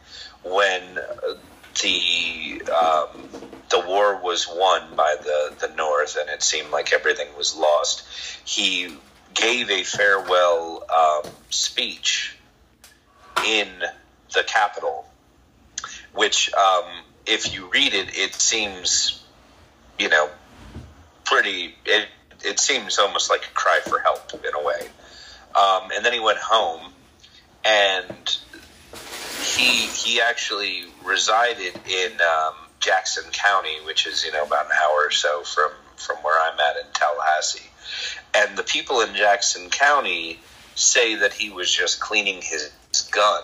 When 0.44 1.00
the 1.82 2.62
um, 2.72 3.30
the 3.70 3.84
war 3.86 4.22
was 4.22 4.48
won 4.48 4.96
by 4.96 5.16
the, 5.22 5.68
the 5.68 5.74
North 5.76 6.18
and 6.20 6.30
it 6.30 6.42
seemed 6.42 6.72
like 6.72 6.94
everything 6.94 7.28
was 7.38 7.56
lost, 7.56 8.04
he 8.46 8.90
gave 9.34 9.70
a 9.70 9.84
farewell 9.84 10.86
um, 10.96 11.32
speech 11.50 12.36
in 13.46 13.68
the 14.34 14.44
Capitol, 14.44 15.06
which, 16.14 16.52
um, 16.54 16.86
if 17.26 17.54
you 17.54 17.70
read 17.70 17.94
it, 17.94 18.18
it 18.18 18.34
seems, 18.34 19.24
you 20.00 20.10
know, 20.10 20.30
pretty. 21.24 21.76
It, 21.86 22.08
it 22.44 22.60
seems 22.60 23.00
almost 23.00 23.30
like 23.30 23.46
a 23.46 23.54
cry 23.54 23.80
for 23.84 24.00
help 24.00 24.34
in 24.34 24.54
a 24.54 24.64
way. 24.64 24.88
Um, 25.56 25.90
and 25.96 26.06
then 26.06 26.14
he 26.14 26.20
went 26.20 26.38
home, 26.38 26.94
and 27.66 28.38
he 29.56 29.88
he 29.88 30.22
actually 30.22 30.84
resided 31.04 31.80
in 31.90 32.12
um, 32.22 32.54
Jackson 32.80 33.24
County, 33.32 33.78
which 33.86 34.06
is 34.08 34.24
you 34.24 34.32
know 34.32 34.44
about 34.44 34.66
an 34.66 34.72
hour 34.84 35.08
or 35.08 35.12
so 35.12 35.42
from 35.44 35.72
from 35.96 36.18
where 36.18 36.40
I'm 36.40 36.60
at 36.60 36.76
in 36.78 36.92
Tallahassee. 36.94 37.70
And 38.36 38.58
the 38.58 38.64
people 38.64 39.02
in 39.02 39.16
Jackson 39.16 39.70
County 39.70 40.40
say 40.76 41.16
that 41.16 41.34
he 41.34 41.50
was 41.50 41.72
just 41.72 42.00
cleaning 42.00 42.42
his 42.42 42.72
gun 43.12 43.44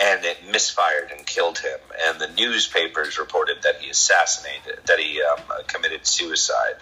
and 0.00 0.24
it 0.24 0.38
misfired 0.50 1.10
and 1.16 1.26
killed 1.26 1.58
him. 1.58 1.78
And 2.06 2.20
the 2.20 2.28
newspapers 2.28 3.18
reported 3.18 3.62
that 3.62 3.76
he 3.76 3.90
assassinated, 3.90 4.80
that 4.86 4.98
he 4.98 5.22
um, 5.22 5.40
committed 5.66 6.06
suicide. 6.06 6.76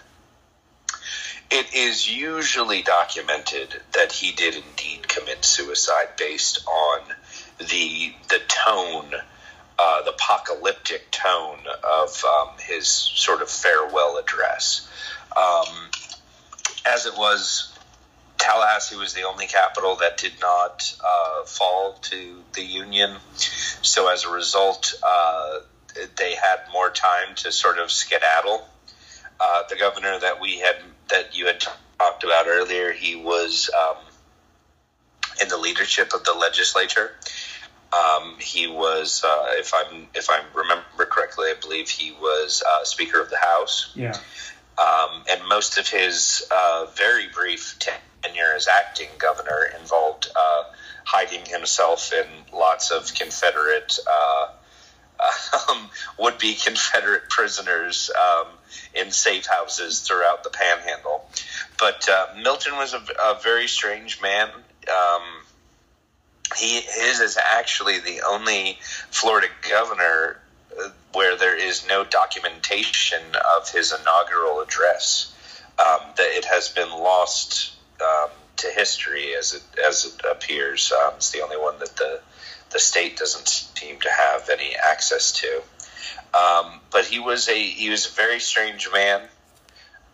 It 1.55 1.75
is 1.75 2.09
usually 2.09 2.81
documented 2.81 3.79
that 3.91 4.11
he 4.11 4.31
did 4.31 4.55
indeed 4.55 5.07
commit 5.07 5.45
suicide 5.45 6.15
based 6.17 6.65
on 6.65 7.01
the 7.59 8.11
the 8.27 8.39
tone, 8.47 9.13
uh, 9.77 10.01
the 10.01 10.13
apocalyptic 10.13 11.11
tone 11.11 11.59
of 11.83 12.23
um, 12.25 12.57
his 12.59 12.87
sort 12.87 13.43
of 13.43 13.51
farewell 13.51 14.17
address. 14.17 14.89
Um, 15.37 15.91
as 16.87 17.05
it 17.05 17.13
was, 17.15 17.77
Tallahassee 18.39 18.95
was 18.95 19.13
the 19.13 19.21
only 19.21 19.45
capital 19.45 19.97
that 19.97 20.17
did 20.17 20.33
not 20.41 20.91
uh, 21.05 21.43
fall 21.45 21.93
to 22.01 22.41
the 22.53 22.63
Union. 22.63 23.17
So 23.83 24.11
as 24.11 24.25
a 24.25 24.31
result, 24.31 24.95
uh, 25.07 25.59
they 26.17 26.33
had 26.33 26.61
more 26.73 26.89
time 26.89 27.35
to 27.35 27.51
sort 27.51 27.77
of 27.77 27.91
skedaddle. 27.91 28.67
Uh, 29.39 29.63
the 29.69 29.75
governor 29.75 30.17
that 30.19 30.41
we 30.41 30.57
had 30.57 30.77
that 31.13 31.37
you 31.37 31.45
had 31.45 31.63
talked 31.99 32.23
about 32.23 32.47
earlier, 32.47 32.91
he 32.91 33.15
was 33.15 33.69
um, 33.79 33.97
in 35.41 35.47
the 35.47 35.57
leadership 35.57 36.11
of 36.13 36.23
the 36.25 36.33
legislature. 36.33 37.11
Um, 37.93 38.35
he 38.39 38.65
was, 38.67 39.23
uh, 39.23 39.45
if 39.51 39.71
I'm 39.73 40.07
if 40.15 40.29
I 40.29 40.41
remember 40.55 41.05
correctly, 41.05 41.45
I 41.49 41.55
believe 41.61 41.87
he 41.87 42.11
was 42.13 42.63
uh, 42.67 42.83
Speaker 42.83 43.21
of 43.21 43.29
the 43.29 43.37
House. 43.37 43.91
Yeah. 43.95 44.17
Um, 44.79 45.23
and 45.29 45.47
most 45.47 45.77
of 45.77 45.87
his 45.87 46.43
uh, 46.51 46.87
very 46.97 47.27
brief 47.27 47.77
tenure 47.77 48.53
as 48.55 48.67
acting 48.67 49.09
governor 49.19 49.69
involved 49.79 50.27
uh, 50.35 50.63
hiding 51.05 51.45
himself 51.45 52.11
in 52.11 52.25
lots 52.51 52.89
of 52.89 53.13
Confederate, 53.13 53.99
uh, 54.11 54.47
um, 55.69 55.89
would 56.17 56.37
be 56.37 56.55
Confederate 56.55 57.29
prisoners 57.29 58.11
um, 58.11 58.47
in 58.93 59.11
safe 59.11 59.45
houses 59.45 60.01
throughout 60.01 60.43
the 60.43 60.49
panhandle. 60.49 61.25
But 61.79 62.07
uh, 62.09 62.27
Milton 62.41 62.75
was 62.75 62.93
a, 62.93 63.03
a, 63.21 63.39
very 63.41 63.67
strange 63.67 64.21
man. 64.21 64.49
Um, 64.87 65.21
he 66.57 66.81
his 66.81 67.19
is 67.19 67.37
actually 67.37 67.99
the 67.99 68.21
only 68.27 68.77
Florida 69.09 69.47
governor 69.69 70.39
where 71.13 71.37
there 71.37 71.55
is 71.55 71.87
no 71.87 72.03
documentation 72.03 73.21
of 73.57 73.69
his 73.69 73.93
inaugural 73.93 74.61
address. 74.61 75.29
Um, 75.79 76.01
that 76.17 76.37
it 76.37 76.45
has 76.45 76.69
been 76.69 76.91
lost 76.91 77.73
um, 77.99 78.29
to 78.57 78.67
history 78.67 79.33
as 79.35 79.53
it 79.53 79.63
as 79.79 80.05
it 80.05 80.21
appears. 80.29 80.91
Um, 80.91 81.13
it's 81.15 81.31
the 81.31 81.41
only 81.41 81.57
one 81.57 81.79
that 81.79 81.95
the 81.95 82.19
the 82.73 82.79
state 82.79 83.17
doesn't 83.17 83.47
seem 83.47 83.99
to 84.01 84.09
have 84.09 84.49
any 84.49 84.75
access 84.75 85.31
to. 85.31 85.61
Um, 86.33 86.79
but 86.91 87.05
he 87.05 87.19
was 87.19 87.47
a 87.47 87.55
he 87.57 87.89
was 87.89 88.07
a 88.07 88.11
very 88.11 88.39
strange 88.39 88.89
man. 88.91 89.21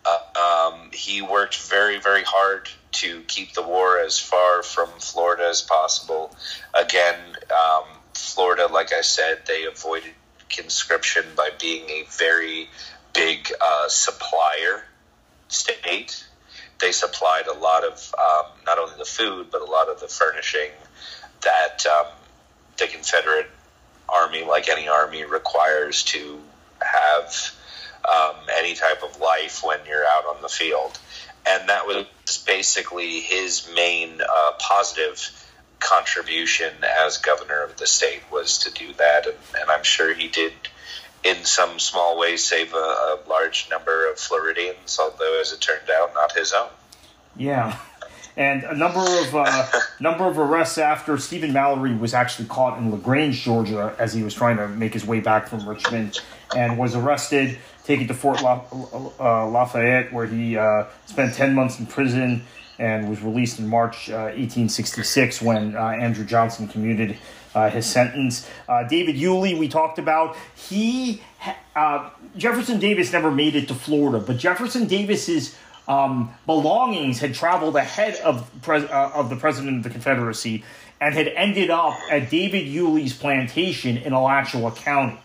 Uh, 0.04 0.70
um, 0.72 0.90
he 0.92 1.22
worked 1.22 1.58
very 1.62 1.98
very 1.98 2.22
hard 2.22 2.68
to 2.92 3.22
keep 3.22 3.54
the 3.54 3.62
war 3.62 3.98
as 3.98 4.18
far 4.18 4.62
from 4.62 4.88
Florida 4.98 5.48
as 5.48 5.62
possible. 5.62 6.34
Again, 6.74 7.18
um, 7.50 7.84
Florida, 8.14 8.66
like 8.66 8.92
I 8.92 9.00
said, 9.00 9.40
they 9.46 9.64
avoided 9.64 10.12
conscription 10.48 11.24
by 11.36 11.50
being 11.58 11.88
a 11.88 12.04
very 12.18 12.68
big 13.14 13.50
uh, 13.60 13.88
supplier 13.88 14.84
state. 15.48 16.24
They 16.80 16.92
supplied 16.92 17.46
a 17.46 17.54
lot 17.54 17.84
of 17.84 18.14
um, 18.18 18.52
not 18.66 18.78
only 18.78 18.96
the 18.98 19.04
food 19.04 19.48
but 19.50 19.60
a 19.62 19.70
lot 19.70 19.88
of 19.88 20.00
the 20.00 20.08
furnishing 20.08 20.70
that 21.42 21.84
um, 21.86 22.06
the 22.80 22.88
Confederate 22.88 23.50
Army, 24.08 24.44
like 24.44 24.68
any 24.68 24.88
army, 24.88 25.24
requires 25.24 26.02
to 26.04 26.40
have 26.82 27.54
um, 28.04 28.34
any 28.58 28.74
type 28.74 29.02
of 29.02 29.20
life 29.20 29.62
when 29.64 29.78
you're 29.86 30.04
out 30.04 30.24
on 30.26 30.42
the 30.42 30.48
field. 30.48 30.98
And 31.46 31.68
that 31.68 31.86
was 31.86 32.06
basically 32.46 33.20
his 33.20 33.68
main 33.74 34.20
uh, 34.20 34.52
positive 34.58 35.30
contribution 35.78 36.72
as 37.06 37.18
governor 37.18 37.62
of 37.62 37.76
the 37.76 37.86
state 37.86 38.22
was 38.30 38.58
to 38.58 38.72
do 38.72 38.92
that, 38.94 39.26
and, 39.26 39.36
and 39.58 39.70
I'm 39.70 39.82
sure 39.82 40.12
he 40.12 40.28
did 40.28 40.52
in 41.24 41.44
some 41.44 41.78
small 41.78 42.18
way 42.18 42.36
save 42.36 42.72
a, 42.72 42.76
a, 42.76 43.18
large 43.28 43.68
number 43.70 44.10
of 44.10 44.18
Floridians, 44.18 44.98
although 45.00 45.40
as 45.40 45.52
it 45.52 45.60
turned 45.60 45.90
out, 45.90 46.14
not 46.14 46.32
his 46.32 46.52
own. 46.52 46.68
Yeah, 47.36 47.78
and 48.36 48.62
a 48.64 48.74
number 48.74 49.00
of 49.00 49.34
uh, 49.34 49.66
number 50.00 50.26
of 50.26 50.38
arrests 50.38 50.78
after 50.78 51.18
Stephen 51.18 51.52
Mallory 51.52 51.94
was 51.94 52.14
actually 52.14 52.48
caught 52.48 52.78
in 52.78 52.90
Lagrange, 52.90 53.42
Georgia, 53.42 53.94
as 53.98 54.12
he 54.12 54.22
was 54.22 54.34
trying 54.34 54.56
to 54.56 54.68
make 54.68 54.92
his 54.92 55.06
way 55.06 55.20
back 55.20 55.48
from 55.48 55.68
Richmond, 55.68 56.20
and 56.56 56.78
was 56.78 56.94
arrested, 56.94 57.58
taken 57.84 58.06
to 58.08 58.14
Fort 58.14 58.42
La- 58.42 58.64
uh, 59.18 59.46
Lafayette, 59.48 60.12
where 60.12 60.26
he 60.26 60.56
uh, 60.56 60.84
spent 61.06 61.34
ten 61.34 61.54
months 61.54 61.78
in 61.78 61.86
prison 61.86 62.42
and 62.78 63.10
was 63.10 63.20
released 63.20 63.58
in 63.58 63.68
March 63.68 64.08
uh, 64.08 64.32
1866 64.32 65.42
when 65.42 65.76
uh, 65.76 65.88
Andrew 65.88 66.24
Johnson 66.24 66.66
commuted 66.66 67.18
uh, 67.54 67.68
his 67.68 67.84
sentence. 67.84 68.48
Uh, 68.68 68.84
David 68.84 69.16
Yulee, 69.16 69.54
we 69.54 69.68
talked 69.68 69.98
about. 69.98 70.34
He 70.54 71.20
uh, 71.76 72.10
Jefferson 72.36 72.78
Davis 72.78 73.12
never 73.12 73.30
made 73.30 73.54
it 73.54 73.68
to 73.68 73.74
Florida, 73.74 74.24
but 74.24 74.38
Jefferson 74.38 74.86
Davis's 74.86 75.56
um, 75.90 76.32
belongings 76.46 77.18
had 77.18 77.34
traveled 77.34 77.76
ahead 77.76 78.14
of 78.20 78.48
uh, 78.68 79.10
of 79.14 79.28
the 79.28 79.36
president 79.36 79.78
of 79.78 79.82
the 79.82 79.90
Confederacy 79.90 80.64
and 81.00 81.14
had 81.14 81.28
ended 81.28 81.70
up 81.70 81.98
at 82.10 82.30
David 82.30 82.66
Yulee's 82.66 83.14
plantation 83.14 83.96
in 83.96 84.12
Alachua 84.12 84.70
County, 84.70 85.18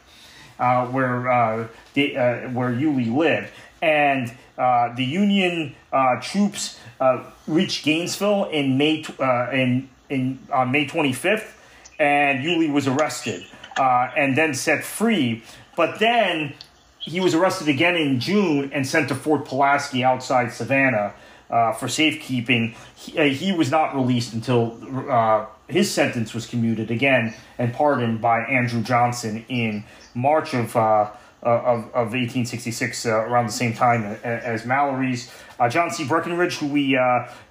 where 0.58 1.70
where 1.94 2.74
Yulee 2.74 3.06
lived, 3.06 3.50
and 3.82 4.34
the 4.58 5.06
Union 5.06 5.76
troops 6.22 6.80
uh, 7.00 7.24
reached 7.48 7.86
Gainesville 7.86 8.46
in 8.46 8.78
May 8.78 9.06
uh, 9.20 9.50
in 9.52 9.90
in 10.10 10.40
on 10.52 10.72
May 10.72 10.88
25th, 10.88 11.52
and 12.00 12.44
Yulee 12.44 12.72
was 12.72 12.88
arrested 12.88 13.46
uh, 13.78 14.12
and 14.16 14.38
then 14.38 14.54
set 14.54 14.84
free. 14.84 15.44
But 15.76 16.00
then 16.00 16.54
he 17.06 17.20
was 17.20 17.36
arrested 17.36 17.70
again 17.70 17.96
in 17.96 18.20
June 18.20 18.72
and 18.74 18.86
sent 18.86 19.10
to 19.10 19.16
Fort 19.16 19.46
Pulaski 19.46 20.04
outside 20.04 20.52
Savannah 20.52 21.14
uh, 21.50 21.72
for 21.74 21.88
safekeeping. 21.88 22.74
He, 22.96 23.18
uh, 23.18 23.24
he, 23.26 23.52
was 23.52 23.70
not 23.70 23.96
released 23.96 24.34
until 24.34 24.80
uh, 25.10 25.46
his 25.68 25.92
sentence 25.92 26.34
was 26.34 26.48
commuted 26.48 26.90
again 26.90 27.36
and 27.60 27.74
pardoned 27.74 28.22
by 28.22 28.40
Andrew 28.42 28.82
Johnson 28.82 29.46
in 29.50 29.84
March 30.16 30.54
of 30.56 30.76
uh, 30.76 31.12
of, 31.44 31.84
of 31.90 32.14
1866, 32.14 33.06
uh, 33.06 33.12
around 33.12 33.46
the 33.46 33.52
same 33.52 33.72
time 33.72 34.04
as 34.24 34.66
Mallory's. 34.66 35.32
Uh, 35.60 35.70
John 35.70 35.92
C. 35.92 36.04
Breckinridge, 36.04 36.58
who 36.58 36.66
we 36.66 37.00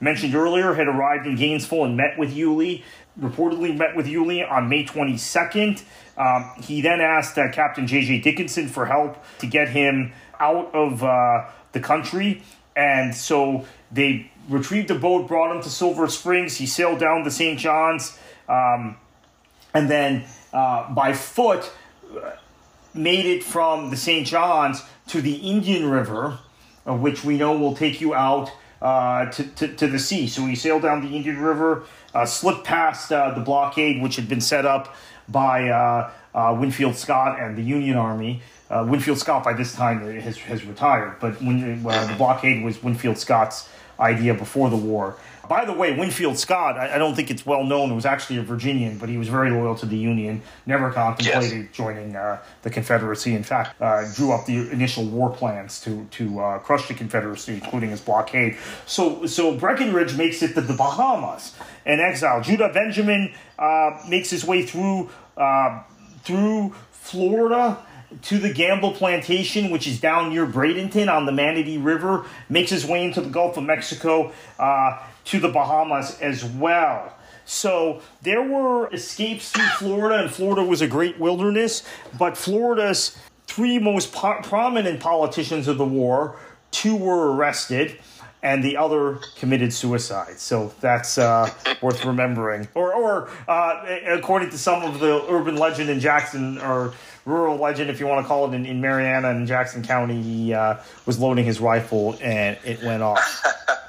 mentioned 0.01 0.35
earlier, 0.35 0.75
had 0.75 0.89
arrived 0.89 1.29
in 1.29 1.37
Gainesville 1.37 1.85
and 1.85 1.97
met 1.97 2.19
with 2.19 2.33
Yulee 2.33 2.83
reportedly 3.19 3.77
met 3.77 3.95
with 3.95 4.07
Yulee 4.07 4.43
on 4.43 4.69
May 4.69 4.85
22nd. 4.85 5.83
Um, 6.17 6.51
he 6.63 6.81
then 6.81 7.01
asked 7.01 7.39
uh, 7.39 7.51
Captain 7.51 7.87
J.J. 7.87 8.21
Dickinson 8.21 8.69
for 8.69 8.87
help 8.87 9.23
to 9.39 9.47
get 9.47 9.69
him 9.69 10.13
out 10.39 10.75
of 10.75 11.03
uh, 11.03 11.47
the 11.73 11.81
country. 11.81 12.43
And 12.77 13.15
so 13.15 13.67
they 13.91 14.31
retrieved 14.49 14.91
a 14.91 14.95
boat, 14.95 15.27
brought 15.27 15.55
him 15.55 15.63
to 15.63 15.71
Silver 15.71 16.09
Springs. 16.09 16.57
He 16.57 16.67
sailed 16.67 16.99
down 16.99 17.25
the 17.25 17.31
St. 17.31 17.59
John's. 17.59 18.19
Um, 18.49 18.97
and 19.73 19.91
then 19.91 20.25
uh, 20.53 20.93
by 20.93 21.13
foot, 21.13 21.71
made 22.95 23.27
it 23.27 23.43
from 23.43 23.91
the 23.91 23.97
St. 23.97 24.27
John's 24.27 24.83
to 25.09 25.21
the 25.21 25.35
Indian 25.35 25.91
River, 25.91 26.39
uh, 26.87 26.95
which 26.95 27.25
we 27.25 27.37
know 27.37 27.59
will 27.59 27.75
take 27.75 28.01
you 28.01 28.15
out 28.15 28.51
uh, 28.81 29.27
to, 29.27 29.45
to, 29.45 29.69
to, 29.69 29.87
the 29.87 29.99
sea. 29.99 30.29
So 30.29 30.47
he 30.47 30.55
sailed 30.55 30.83
down 30.83 31.03
the 31.03 31.17
Indian 31.17 31.41
River, 31.41 31.85
uh, 32.15 32.27
slipped 32.27 32.65
past 32.65 33.11
uh, 33.11 33.35
the 33.35 33.41
blockade, 33.41 34.03
which 34.03 34.17
had 34.17 34.29
been 34.29 34.41
set 34.41 34.67
up 34.67 34.95
by 35.29 35.69
uh, 35.69 36.11
uh, 36.35 36.57
Winfield 36.59 36.97
Scott 36.97 37.41
and 37.41 37.57
the 37.57 37.63
Union 37.63 37.97
Army. 37.97 38.43
uh, 38.71 38.85
Winfield 38.89 39.19
Scott 39.19 39.45
by 39.45 39.53
this 39.53 39.75
time 39.75 40.01
has, 40.21 40.37
has 40.39 40.65
retired, 40.65 41.17
but 41.21 41.41
when 41.43 41.85
uh, 41.87 42.07
the 42.07 42.15
blockade 42.17 42.65
was 42.65 42.83
Winfield 42.83 43.19
Scott's 43.19 43.69
idea 44.01 44.35
before 44.35 44.71
the 44.71 44.77
war. 44.77 45.17
By 45.49 45.65
the 45.65 45.73
way, 45.73 45.97
Winfield 45.97 46.39
Scott, 46.39 46.77
I, 46.77 46.95
I, 46.95 46.99
don't 46.99 47.15
think 47.15 47.31
it's 47.31 47.45
well 47.45 47.65
known, 47.65 47.95
was 47.95 48.07
actually 48.07 48.39
a 48.39 48.43
Virginian, 48.43 48.99
but 48.99 49.09
he 49.09 49.19
was 49.19 49.29
very 49.29 49.51
loyal 49.51 49.75
to 49.77 49.87
the 49.87 49.97
Union, 49.97 50.43
never 50.67 50.91
contemplated 50.91 51.65
yes. 51.65 51.69
joining 51.73 52.17
uh, 52.17 52.43
the 52.63 52.71
Confederacy. 52.71 53.35
In 53.35 53.43
fact, 53.43 53.81
uh, 53.81 54.05
drew 54.15 54.33
up 54.33 54.47
the 54.47 54.71
initial 54.71 55.05
war 55.05 55.31
plans 55.31 55.81
to, 55.83 56.07
to 56.13 56.41
uh, 56.41 56.59
crush 56.59 56.89
the 56.89 56.95
Confederacy, 56.95 57.55
including 57.55 57.91
his 57.91 58.01
blockade. 58.01 58.57
So, 58.87 59.27
so 59.27 59.57
Breckinridge 59.57 60.17
makes 60.17 60.43
it 60.43 60.55
to 60.55 60.61
the 60.61 60.75
Bahamas 60.75 61.55
in 61.87 62.01
exile. 62.01 62.43
Judah 62.43 62.71
Benjamin 62.73 63.33
uh, 63.59 64.01
makes 64.09 64.31
his 64.31 64.45
way 64.45 64.63
through 64.63 65.11
uh, 65.37 65.83
through 66.23 66.75
Florida 66.91 67.79
to 68.23 68.39
the 68.39 68.53
Gamble 68.53 68.93
Plantation, 68.93 69.71
which 69.71 69.87
is 69.87 70.01
down 70.01 70.31
near 70.31 70.47
Bradenton 70.47 71.13
on 71.13 71.27
the 71.27 71.33
Manatee 71.33 71.79
River, 71.79 72.25
makes 72.49 72.71
his 72.71 72.87
way 72.87 73.05
into 73.05 73.21
the 73.21 73.29
Gulf 73.29 73.57
of 73.57 73.65
Mexico 73.65 74.33
uh, 74.59 75.03
to 75.27 75.41
the 75.41 75.49
Bahamas 75.49 76.21
as 76.21 76.45
well. 76.45 77.13
So 77.45 78.01
there 78.23 78.43
were 78.43 78.93
escapes 78.93 79.53
through 79.53 79.67
Florida, 79.79 80.23
and 80.23 80.31
Florida 80.31 80.63
was 80.63 80.81
a 80.81 80.87
great 80.87 81.19
wilderness. 81.19 81.83
But 82.19 82.37
Florida's 82.37 83.17
three 83.47 83.79
most 83.79 84.13
po- 84.13 84.41
prominent 84.43 85.01
politicians 85.01 85.69
of 85.69 85.79
the 85.79 85.85
war, 85.85 86.37
two 86.71 86.97
were 86.97 87.33
arrested 87.33 87.99
and 88.43 88.63
the 88.63 88.77
other 88.77 89.21
committed 89.37 89.73
suicide. 89.73 90.39
So 90.39 90.75
that's 90.81 91.17
uh, 91.17 91.51
worth 91.81 92.05
remembering. 92.05 92.69
Or, 92.75 92.93
or 92.93 93.31
uh, 93.49 93.87
according 94.07 94.51
to 94.51 94.59
some 94.59 94.83
of 94.83 95.01
the 95.01 95.25
urban 95.31 95.57
legend 95.57 95.89
in 95.89 95.99
Jackson, 95.99 96.59
or 96.59 96.93
rural 97.25 97.57
legend, 97.57 97.89
if 97.89 98.01
you 98.01 98.07
want 98.07 98.23
to 98.23 98.29
call 98.29 98.47
it, 98.47 98.55
in, 98.55 98.67
in 98.67 98.83
Marianna 98.83 99.31
and 99.31 99.47
Jackson 99.47 99.83
County, 99.83 100.21
he 100.21 100.53
uh, 100.53 100.77
was 101.07 101.19
loading 101.19 101.47
his 101.47 101.59
rifle 101.59 102.19
and 102.21 102.59
it 102.65 102.83
went 102.83 103.03
off. 103.03 103.45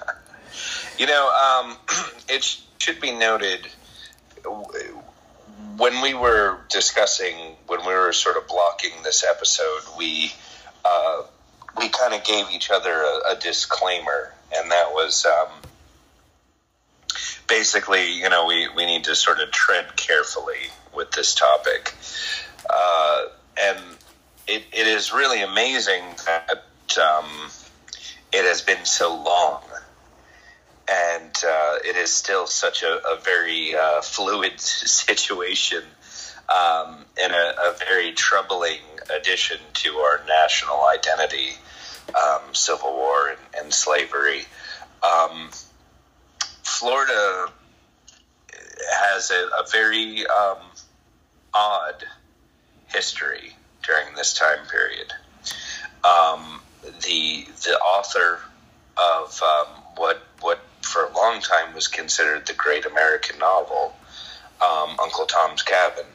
you 0.97 1.07
know, 1.07 1.29
um, 1.29 1.77
it 2.29 2.43
should 2.77 2.99
be 2.99 3.11
noted 3.11 3.67
when 5.77 6.01
we 6.01 6.13
were 6.13 6.59
discussing, 6.69 7.35
when 7.67 7.81
we 7.81 7.93
were 7.93 8.13
sort 8.13 8.37
of 8.37 8.47
blocking 8.47 8.91
this 9.03 9.23
episode, 9.23 9.81
we 9.97 10.31
uh, 10.83 11.23
we 11.77 11.89
kind 11.89 12.13
of 12.13 12.23
gave 12.23 12.45
each 12.51 12.69
other 12.69 12.91
a, 12.91 13.33
a 13.33 13.39
disclaimer 13.39 14.31
and 14.53 14.71
that 14.71 14.91
was 14.91 15.25
um, 15.25 15.49
basically, 17.47 18.13
you 18.13 18.29
know, 18.29 18.45
we, 18.45 18.67
we 18.75 18.85
need 18.85 19.05
to 19.05 19.15
sort 19.15 19.39
of 19.39 19.51
tread 19.51 19.95
carefully 19.95 20.69
with 20.95 21.11
this 21.11 21.33
topic. 21.35 21.93
Uh, 22.69 23.25
and 23.61 23.79
it, 24.47 24.63
it 24.71 24.87
is 24.87 25.13
really 25.13 25.41
amazing 25.41 26.03
that 26.25 26.97
um, 26.97 27.25
it 28.31 28.45
has 28.45 28.61
been 28.61 28.85
so 28.85 29.15
long. 29.15 29.61
And 30.87 31.35
uh, 31.47 31.77
it 31.83 31.95
is 31.95 32.13
still 32.13 32.45
such 32.45 32.83
a, 32.83 33.01
a 33.07 33.17
very 33.19 33.75
uh, 33.75 34.01
fluid 34.01 34.59
situation 34.59 35.83
um, 36.49 37.05
and 37.19 37.33
a, 37.33 37.71
a, 37.71 37.75
very 37.87 38.11
troubling 38.11 38.81
addition 39.09 39.57
to 39.73 39.89
our 39.95 40.21
national 40.27 40.85
identity 40.85 41.53
um, 42.15 42.53
Civil 42.53 42.93
War 42.93 43.29
and, 43.29 43.63
and 43.63 43.73
slavery. 43.73 44.43
Um, 45.01 45.49
Florida 46.61 47.47
has 48.91 49.31
a, 49.31 49.47
a 49.59 49.65
very 49.71 50.25
um, 50.27 50.57
odd 51.53 52.03
history 52.93 53.55
during 53.83 54.13
this 54.15 54.33
time 54.33 54.65
period. 54.69 55.11
Um, 56.03 56.61
the 56.83 57.47
the 57.63 57.77
author 57.79 58.39
of 58.97 59.41
um, 59.41 59.67
what 59.95 60.21
what 60.41 60.59
for 60.85 61.05
a 61.05 61.13
long 61.13 61.41
time 61.41 61.73
was 61.73 61.87
considered 61.87 62.45
the 62.45 62.53
great 62.53 62.85
American 62.85 63.39
novel, 63.39 63.95
um, 64.61 64.95
Uncle 65.01 65.25
Tom's 65.25 65.63
Cabin, 65.63 66.05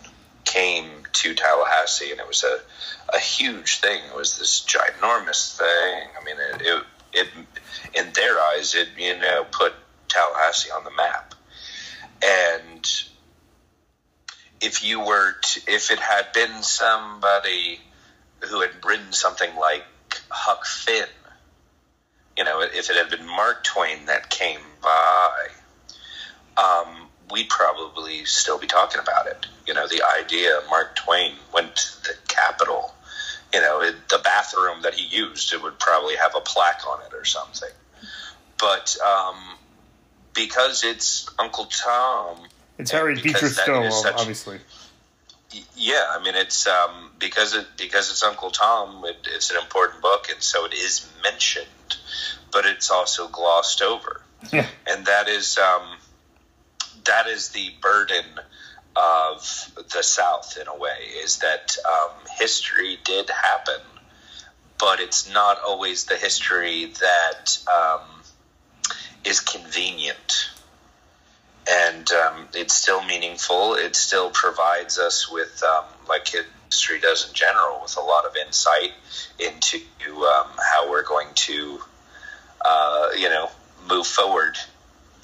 came 0.44 0.88
to 1.12 1.35
Tallahassee, 1.35 2.11
and 2.11 2.20
it 2.20 2.26
was 2.26 2.44
a, 2.44 2.61
a 3.14 3.18
huge 3.18 3.80
thing. 3.80 4.00
It 4.09 4.16
was 4.16 4.38
this 4.38 4.64
ginormous 4.66 5.56
thing. 5.56 6.09
I 6.18 6.24
mean, 6.24 6.37
it, 6.54 6.62
it, 6.62 6.85
it 7.12 7.28
in 7.94 8.12
their 8.14 8.38
eyes, 8.38 8.74
it 8.74 8.88
you 8.96 9.18
know 9.18 9.44
put 9.50 9.74
Tallahassee 10.09 10.70
on 10.70 10.85
the 10.85 10.90
map. 10.92 11.35
And 12.22 13.02
if 14.61 14.85
you 14.85 15.00
were, 15.00 15.33
to, 15.33 15.61
if 15.68 15.90
it 15.90 15.98
had 15.98 16.33
been 16.33 16.62
somebody 16.62 17.80
who 18.40 18.61
had 18.61 18.85
written 18.85 19.12
something 19.12 19.54
like 19.56 19.85
Huck 20.28 20.66
Finn, 20.66 21.06
you 22.40 22.46
know, 22.46 22.62
if 22.62 22.88
it 22.88 22.96
had 22.96 23.11
been 23.11 23.26
Mark 23.26 23.64
Twain 23.64 24.07
that 24.07 24.31
came 24.31 24.61
by, 24.81 25.48
um, 26.57 27.09
we'd 27.31 27.50
probably 27.50 28.24
still 28.24 28.59
be 28.59 28.66
talking 28.66 28.98
about 28.98 29.26
it. 29.26 29.46
You 29.66 29.74
know, 29.74 29.87
the 29.87 30.03
idea 30.18 30.59
Mark 30.70 30.96
Twain 30.96 31.35
went 31.53 31.76
to 31.76 32.03
the 32.05 32.14
Capitol, 32.29 32.94
you 33.53 33.61
know, 33.61 33.83
it, 33.83 33.94
the 34.09 34.22
bathroom 34.24 34.81
that 34.85 34.94
he 34.94 35.14
used, 35.14 35.53
it 35.53 35.62
would 35.62 35.79
probably 35.79 36.16
have 36.16 36.35
a 36.35 36.40
plaque 36.40 36.81
on 36.88 37.00
it 37.03 37.12
or 37.12 37.26
something. 37.26 37.68
But 38.59 38.96
um, 39.07 39.37
because 40.33 40.83
it's 40.83 41.29
Uncle 41.38 41.66
Tom, 41.66 42.38
it's 42.79 42.90
Harriet 42.90 43.22
Beecher 43.22 43.50
Stowe, 43.50 43.90
such, 43.90 44.14
obviously. 44.14 44.61
Yeah, 45.76 46.07
I 46.11 46.24
mean 46.24 46.37
it's 46.37 46.66
um, 46.66 47.11
because 47.18 47.55
it 47.55 47.66
because 47.76 48.11
it's 48.11 48.22
Uncle 48.22 48.50
Tom. 48.50 49.05
It, 49.05 49.29
it's 49.35 49.50
an 49.50 49.59
important 49.59 50.00
book, 50.00 50.29
and 50.33 50.42
so 50.42 50.64
it 50.64 50.72
is 50.72 51.07
mentioned, 51.22 51.66
but 52.52 52.66
it's 52.66 52.90
also 52.90 53.28
glossed 53.28 53.82
over. 53.82 54.22
Yeah. 54.52 54.66
And 54.86 55.06
that 55.06 55.28
is 55.28 55.58
um, 55.58 55.96
that 57.04 57.26
is 57.26 57.50
the 57.50 57.70
burden 57.80 58.24
of 58.96 59.72
the 59.92 60.02
South 60.02 60.58
in 60.60 60.66
a 60.68 60.76
way 60.76 60.98
is 61.22 61.38
that 61.38 61.76
um, 61.88 62.10
history 62.38 62.98
did 63.04 63.30
happen, 63.30 63.80
but 64.78 65.00
it's 65.00 65.32
not 65.32 65.58
always 65.66 66.04
the 66.04 66.16
history 66.16 66.86
that 67.00 67.58
um, 67.68 68.00
is 69.24 69.40
convenient. 69.40 70.50
And 71.70 72.10
um, 72.12 72.48
it's 72.54 72.74
still 72.74 73.04
meaningful. 73.04 73.74
It 73.74 73.94
still 73.94 74.30
provides 74.30 74.98
us 74.98 75.30
with, 75.30 75.62
um, 75.62 75.84
like 76.08 76.28
history 76.66 76.98
does 76.98 77.28
in 77.28 77.34
general, 77.34 77.80
with 77.82 77.96
a 77.96 78.00
lot 78.00 78.24
of 78.24 78.34
insight 78.44 78.92
into 79.38 79.78
um, 80.06 80.48
how 80.58 80.90
we're 80.90 81.04
going 81.04 81.28
to, 81.34 81.80
uh, 82.64 83.10
you 83.16 83.28
know, 83.28 83.50
move 83.88 84.06
forward. 84.06 84.56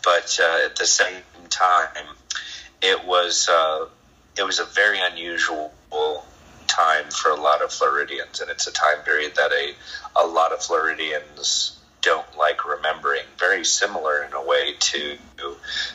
But 0.04 0.38
uh, 0.40 0.66
at 0.66 0.76
the 0.76 0.86
same 0.86 1.22
time, 1.50 2.06
it 2.82 3.06
was 3.06 3.48
uh, 3.48 3.86
it 4.38 4.44
was 4.44 4.58
a 4.58 4.64
very 4.64 5.00
unusual 5.00 5.72
time 6.66 7.10
for 7.10 7.30
a 7.30 7.40
lot 7.40 7.62
of 7.62 7.72
Floridians, 7.72 8.40
and 8.40 8.50
it's 8.50 8.66
a 8.66 8.72
time 8.72 8.98
period 9.04 9.34
that 9.36 9.50
a 9.52 9.74
a 10.22 10.26
lot 10.26 10.52
of 10.52 10.62
Floridians 10.62 11.78
don't 12.02 12.36
like 12.38 12.66
remembering. 12.68 13.24
Very 13.38 13.64
similar 13.64 14.22
in 14.22 14.32
a 14.32 14.44
way 14.44 14.74
to 14.78 15.16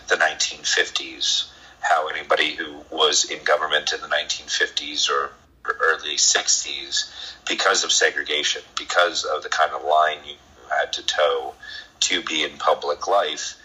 the 0.07 0.15
1950s. 0.15 1.49
How 1.79 2.09
anybody 2.09 2.53
who 2.55 2.81
was 2.91 3.25
in 3.31 3.43
government 3.43 3.93
in 3.93 4.01
the 4.01 4.07
1950s 4.07 5.09
or 5.09 5.31
early 5.79 6.15
60s, 6.15 7.11
because 7.47 7.83
of 7.83 7.91
segregation, 7.91 8.61
because 8.77 9.23
of 9.23 9.43
the 9.43 9.49
kind 9.49 9.71
of 9.71 9.83
line 9.83 10.17
you 10.25 10.35
had 10.79 10.93
to 10.93 11.05
toe 11.05 11.53
to 12.01 12.21
be 12.23 12.43
in 12.43 12.57
public 12.57 13.07
life, 13.07 13.55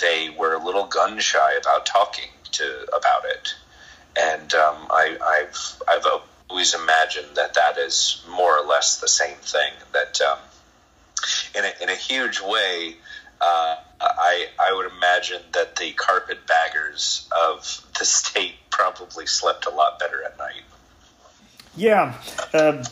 they 0.00 0.30
were 0.30 0.54
a 0.54 0.64
little 0.64 0.86
gun 0.86 1.18
shy 1.18 1.54
about 1.54 1.86
talking 1.86 2.30
to 2.52 2.86
about 2.96 3.24
it. 3.24 3.54
And 4.16 4.54
um, 4.54 4.86
I, 4.90 5.16
I've 5.22 5.82
I've 5.88 6.06
always 6.48 6.74
imagined 6.74 7.36
that 7.36 7.54
that 7.54 7.78
is 7.78 8.22
more 8.30 8.58
or 8.58 8.66
less 8.66 9.00
the 9.00 9.08
same 9.08 9.36
thing. 9.36 9.72
That 9.92 10.20
um, 10.20 10.38
in 11.54 11.64
a, 11.64 11.82
in 11.82 11.88
a 11.88 11.96
huge 11.96 12.40
way, 12.40 12.96
uh, 13.40 13.76
I 14.00 14.46
I 14.58 14.72
would 14.72 14.90
imagine 14.92 15.42
that 15.52 15.76
the 15.76 15.92
carpetbaggers 15.92 17.28
of 17.46 17.84
the 17.98 18.04
state 18.04 18.54
probably 18.70 19.26
slept 19.26 19.66
a 19.66 19.70
lot 19.70 19.98
better 19.98 20.22
at 20.24 20.38
night. 20.38 20.62
Yeah. 21.76 22.14
Uh, 22.52 22.84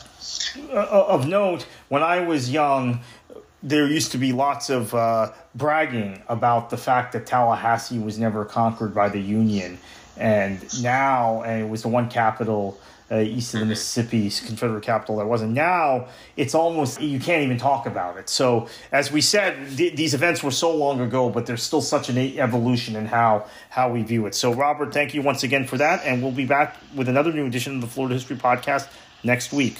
of 0.71 1.27
note, 1.27 1.65
when 1.89 2.03
I 2.03 2.21
was 2.21 2.49
young, 2.49 3.01
there 3.63 3.87
used 3.87 4.11
to 4.11 4.17
be 4.17 4.33
lots 4.33 4.69
of 4.69 4.93
uh, 4.93 5.31
bragging 5.55 6.21
about 6.27 6.69
the 6.69 6.77
fact 6.77 7.13
that 7.13 7.25
Tallahassee 7.25 7.97
was 7.97 8.19
never 8.19 8.43
conquered 8.43 8.93
by 8.93 9.07
the 9.07 9.21
Union, 9.21 9.79
and 10.17 10.61
now 10.83 11.41
and 11.43 11.63
it 11.63 11.69
was 11.69 11.81
the 11.81 11.87
one 11.87 12.09
capital 12.09 12.77
uh, 13.09 13.19
east 13.19 13.53
of 13.53 13.61
the 13.61 13.65
Mississippi, 13.65 14.29
Confederate 14.45 14.83
capital 14.83 15.17
that 15.17 15.27
wasn't. 15.27 15.53
Now 15.53 16.07
it's 16.35 16.53
almost 16.53 17.01
you 17.01 17.19
can't 17.19 17.43
even 17.43 17.57
talk 17.57 17.85
about 17.85 18.17
it. 18.17 18.27
So 18.27 18.67
as 18.91 19.11
we 19.11 19.21
said, 19.21 19.77
th- 19.77 19.95
these 19.95 20.13
events 20.13 20.43
were 20.43 20.51
so 20.51 20.75
long 20.75 20.99
ago, 20.99 21.29
but 21.29 21.45
there's 21.45 21.63
still 21.63 21.81
such 21.81 22.09
an 22.09 22.17
evolution 22.17 22.97
in 22.97 23.05
how 23.05 23.45
how 23.69 23.89
we 23.89 24.03
view 24.03 24.25
it. 24.25 24.35
So 24.35 24.53
Robert, 24.53 24.93
thank 24.93 25.13
you 25.13 25.21
once 25.21 25.43
again 25.43 25.65
for 25.65 25.77
that, 25.77 26.03
and 26.03 26.21
we'll 26.21 26.31
be 26.33 26.45
back 26.45 26.75
with 26.93 27.07
another 27.07 27.31
new 27.31 27.45
edition 27.45 27.75
of 27.75 27.81
the 27.81 27.87
Florida 27.87 28.15
History 28.15 28.35
Podcast 28.35 28.89
next 29.23 29.53
week. 29.53 29.77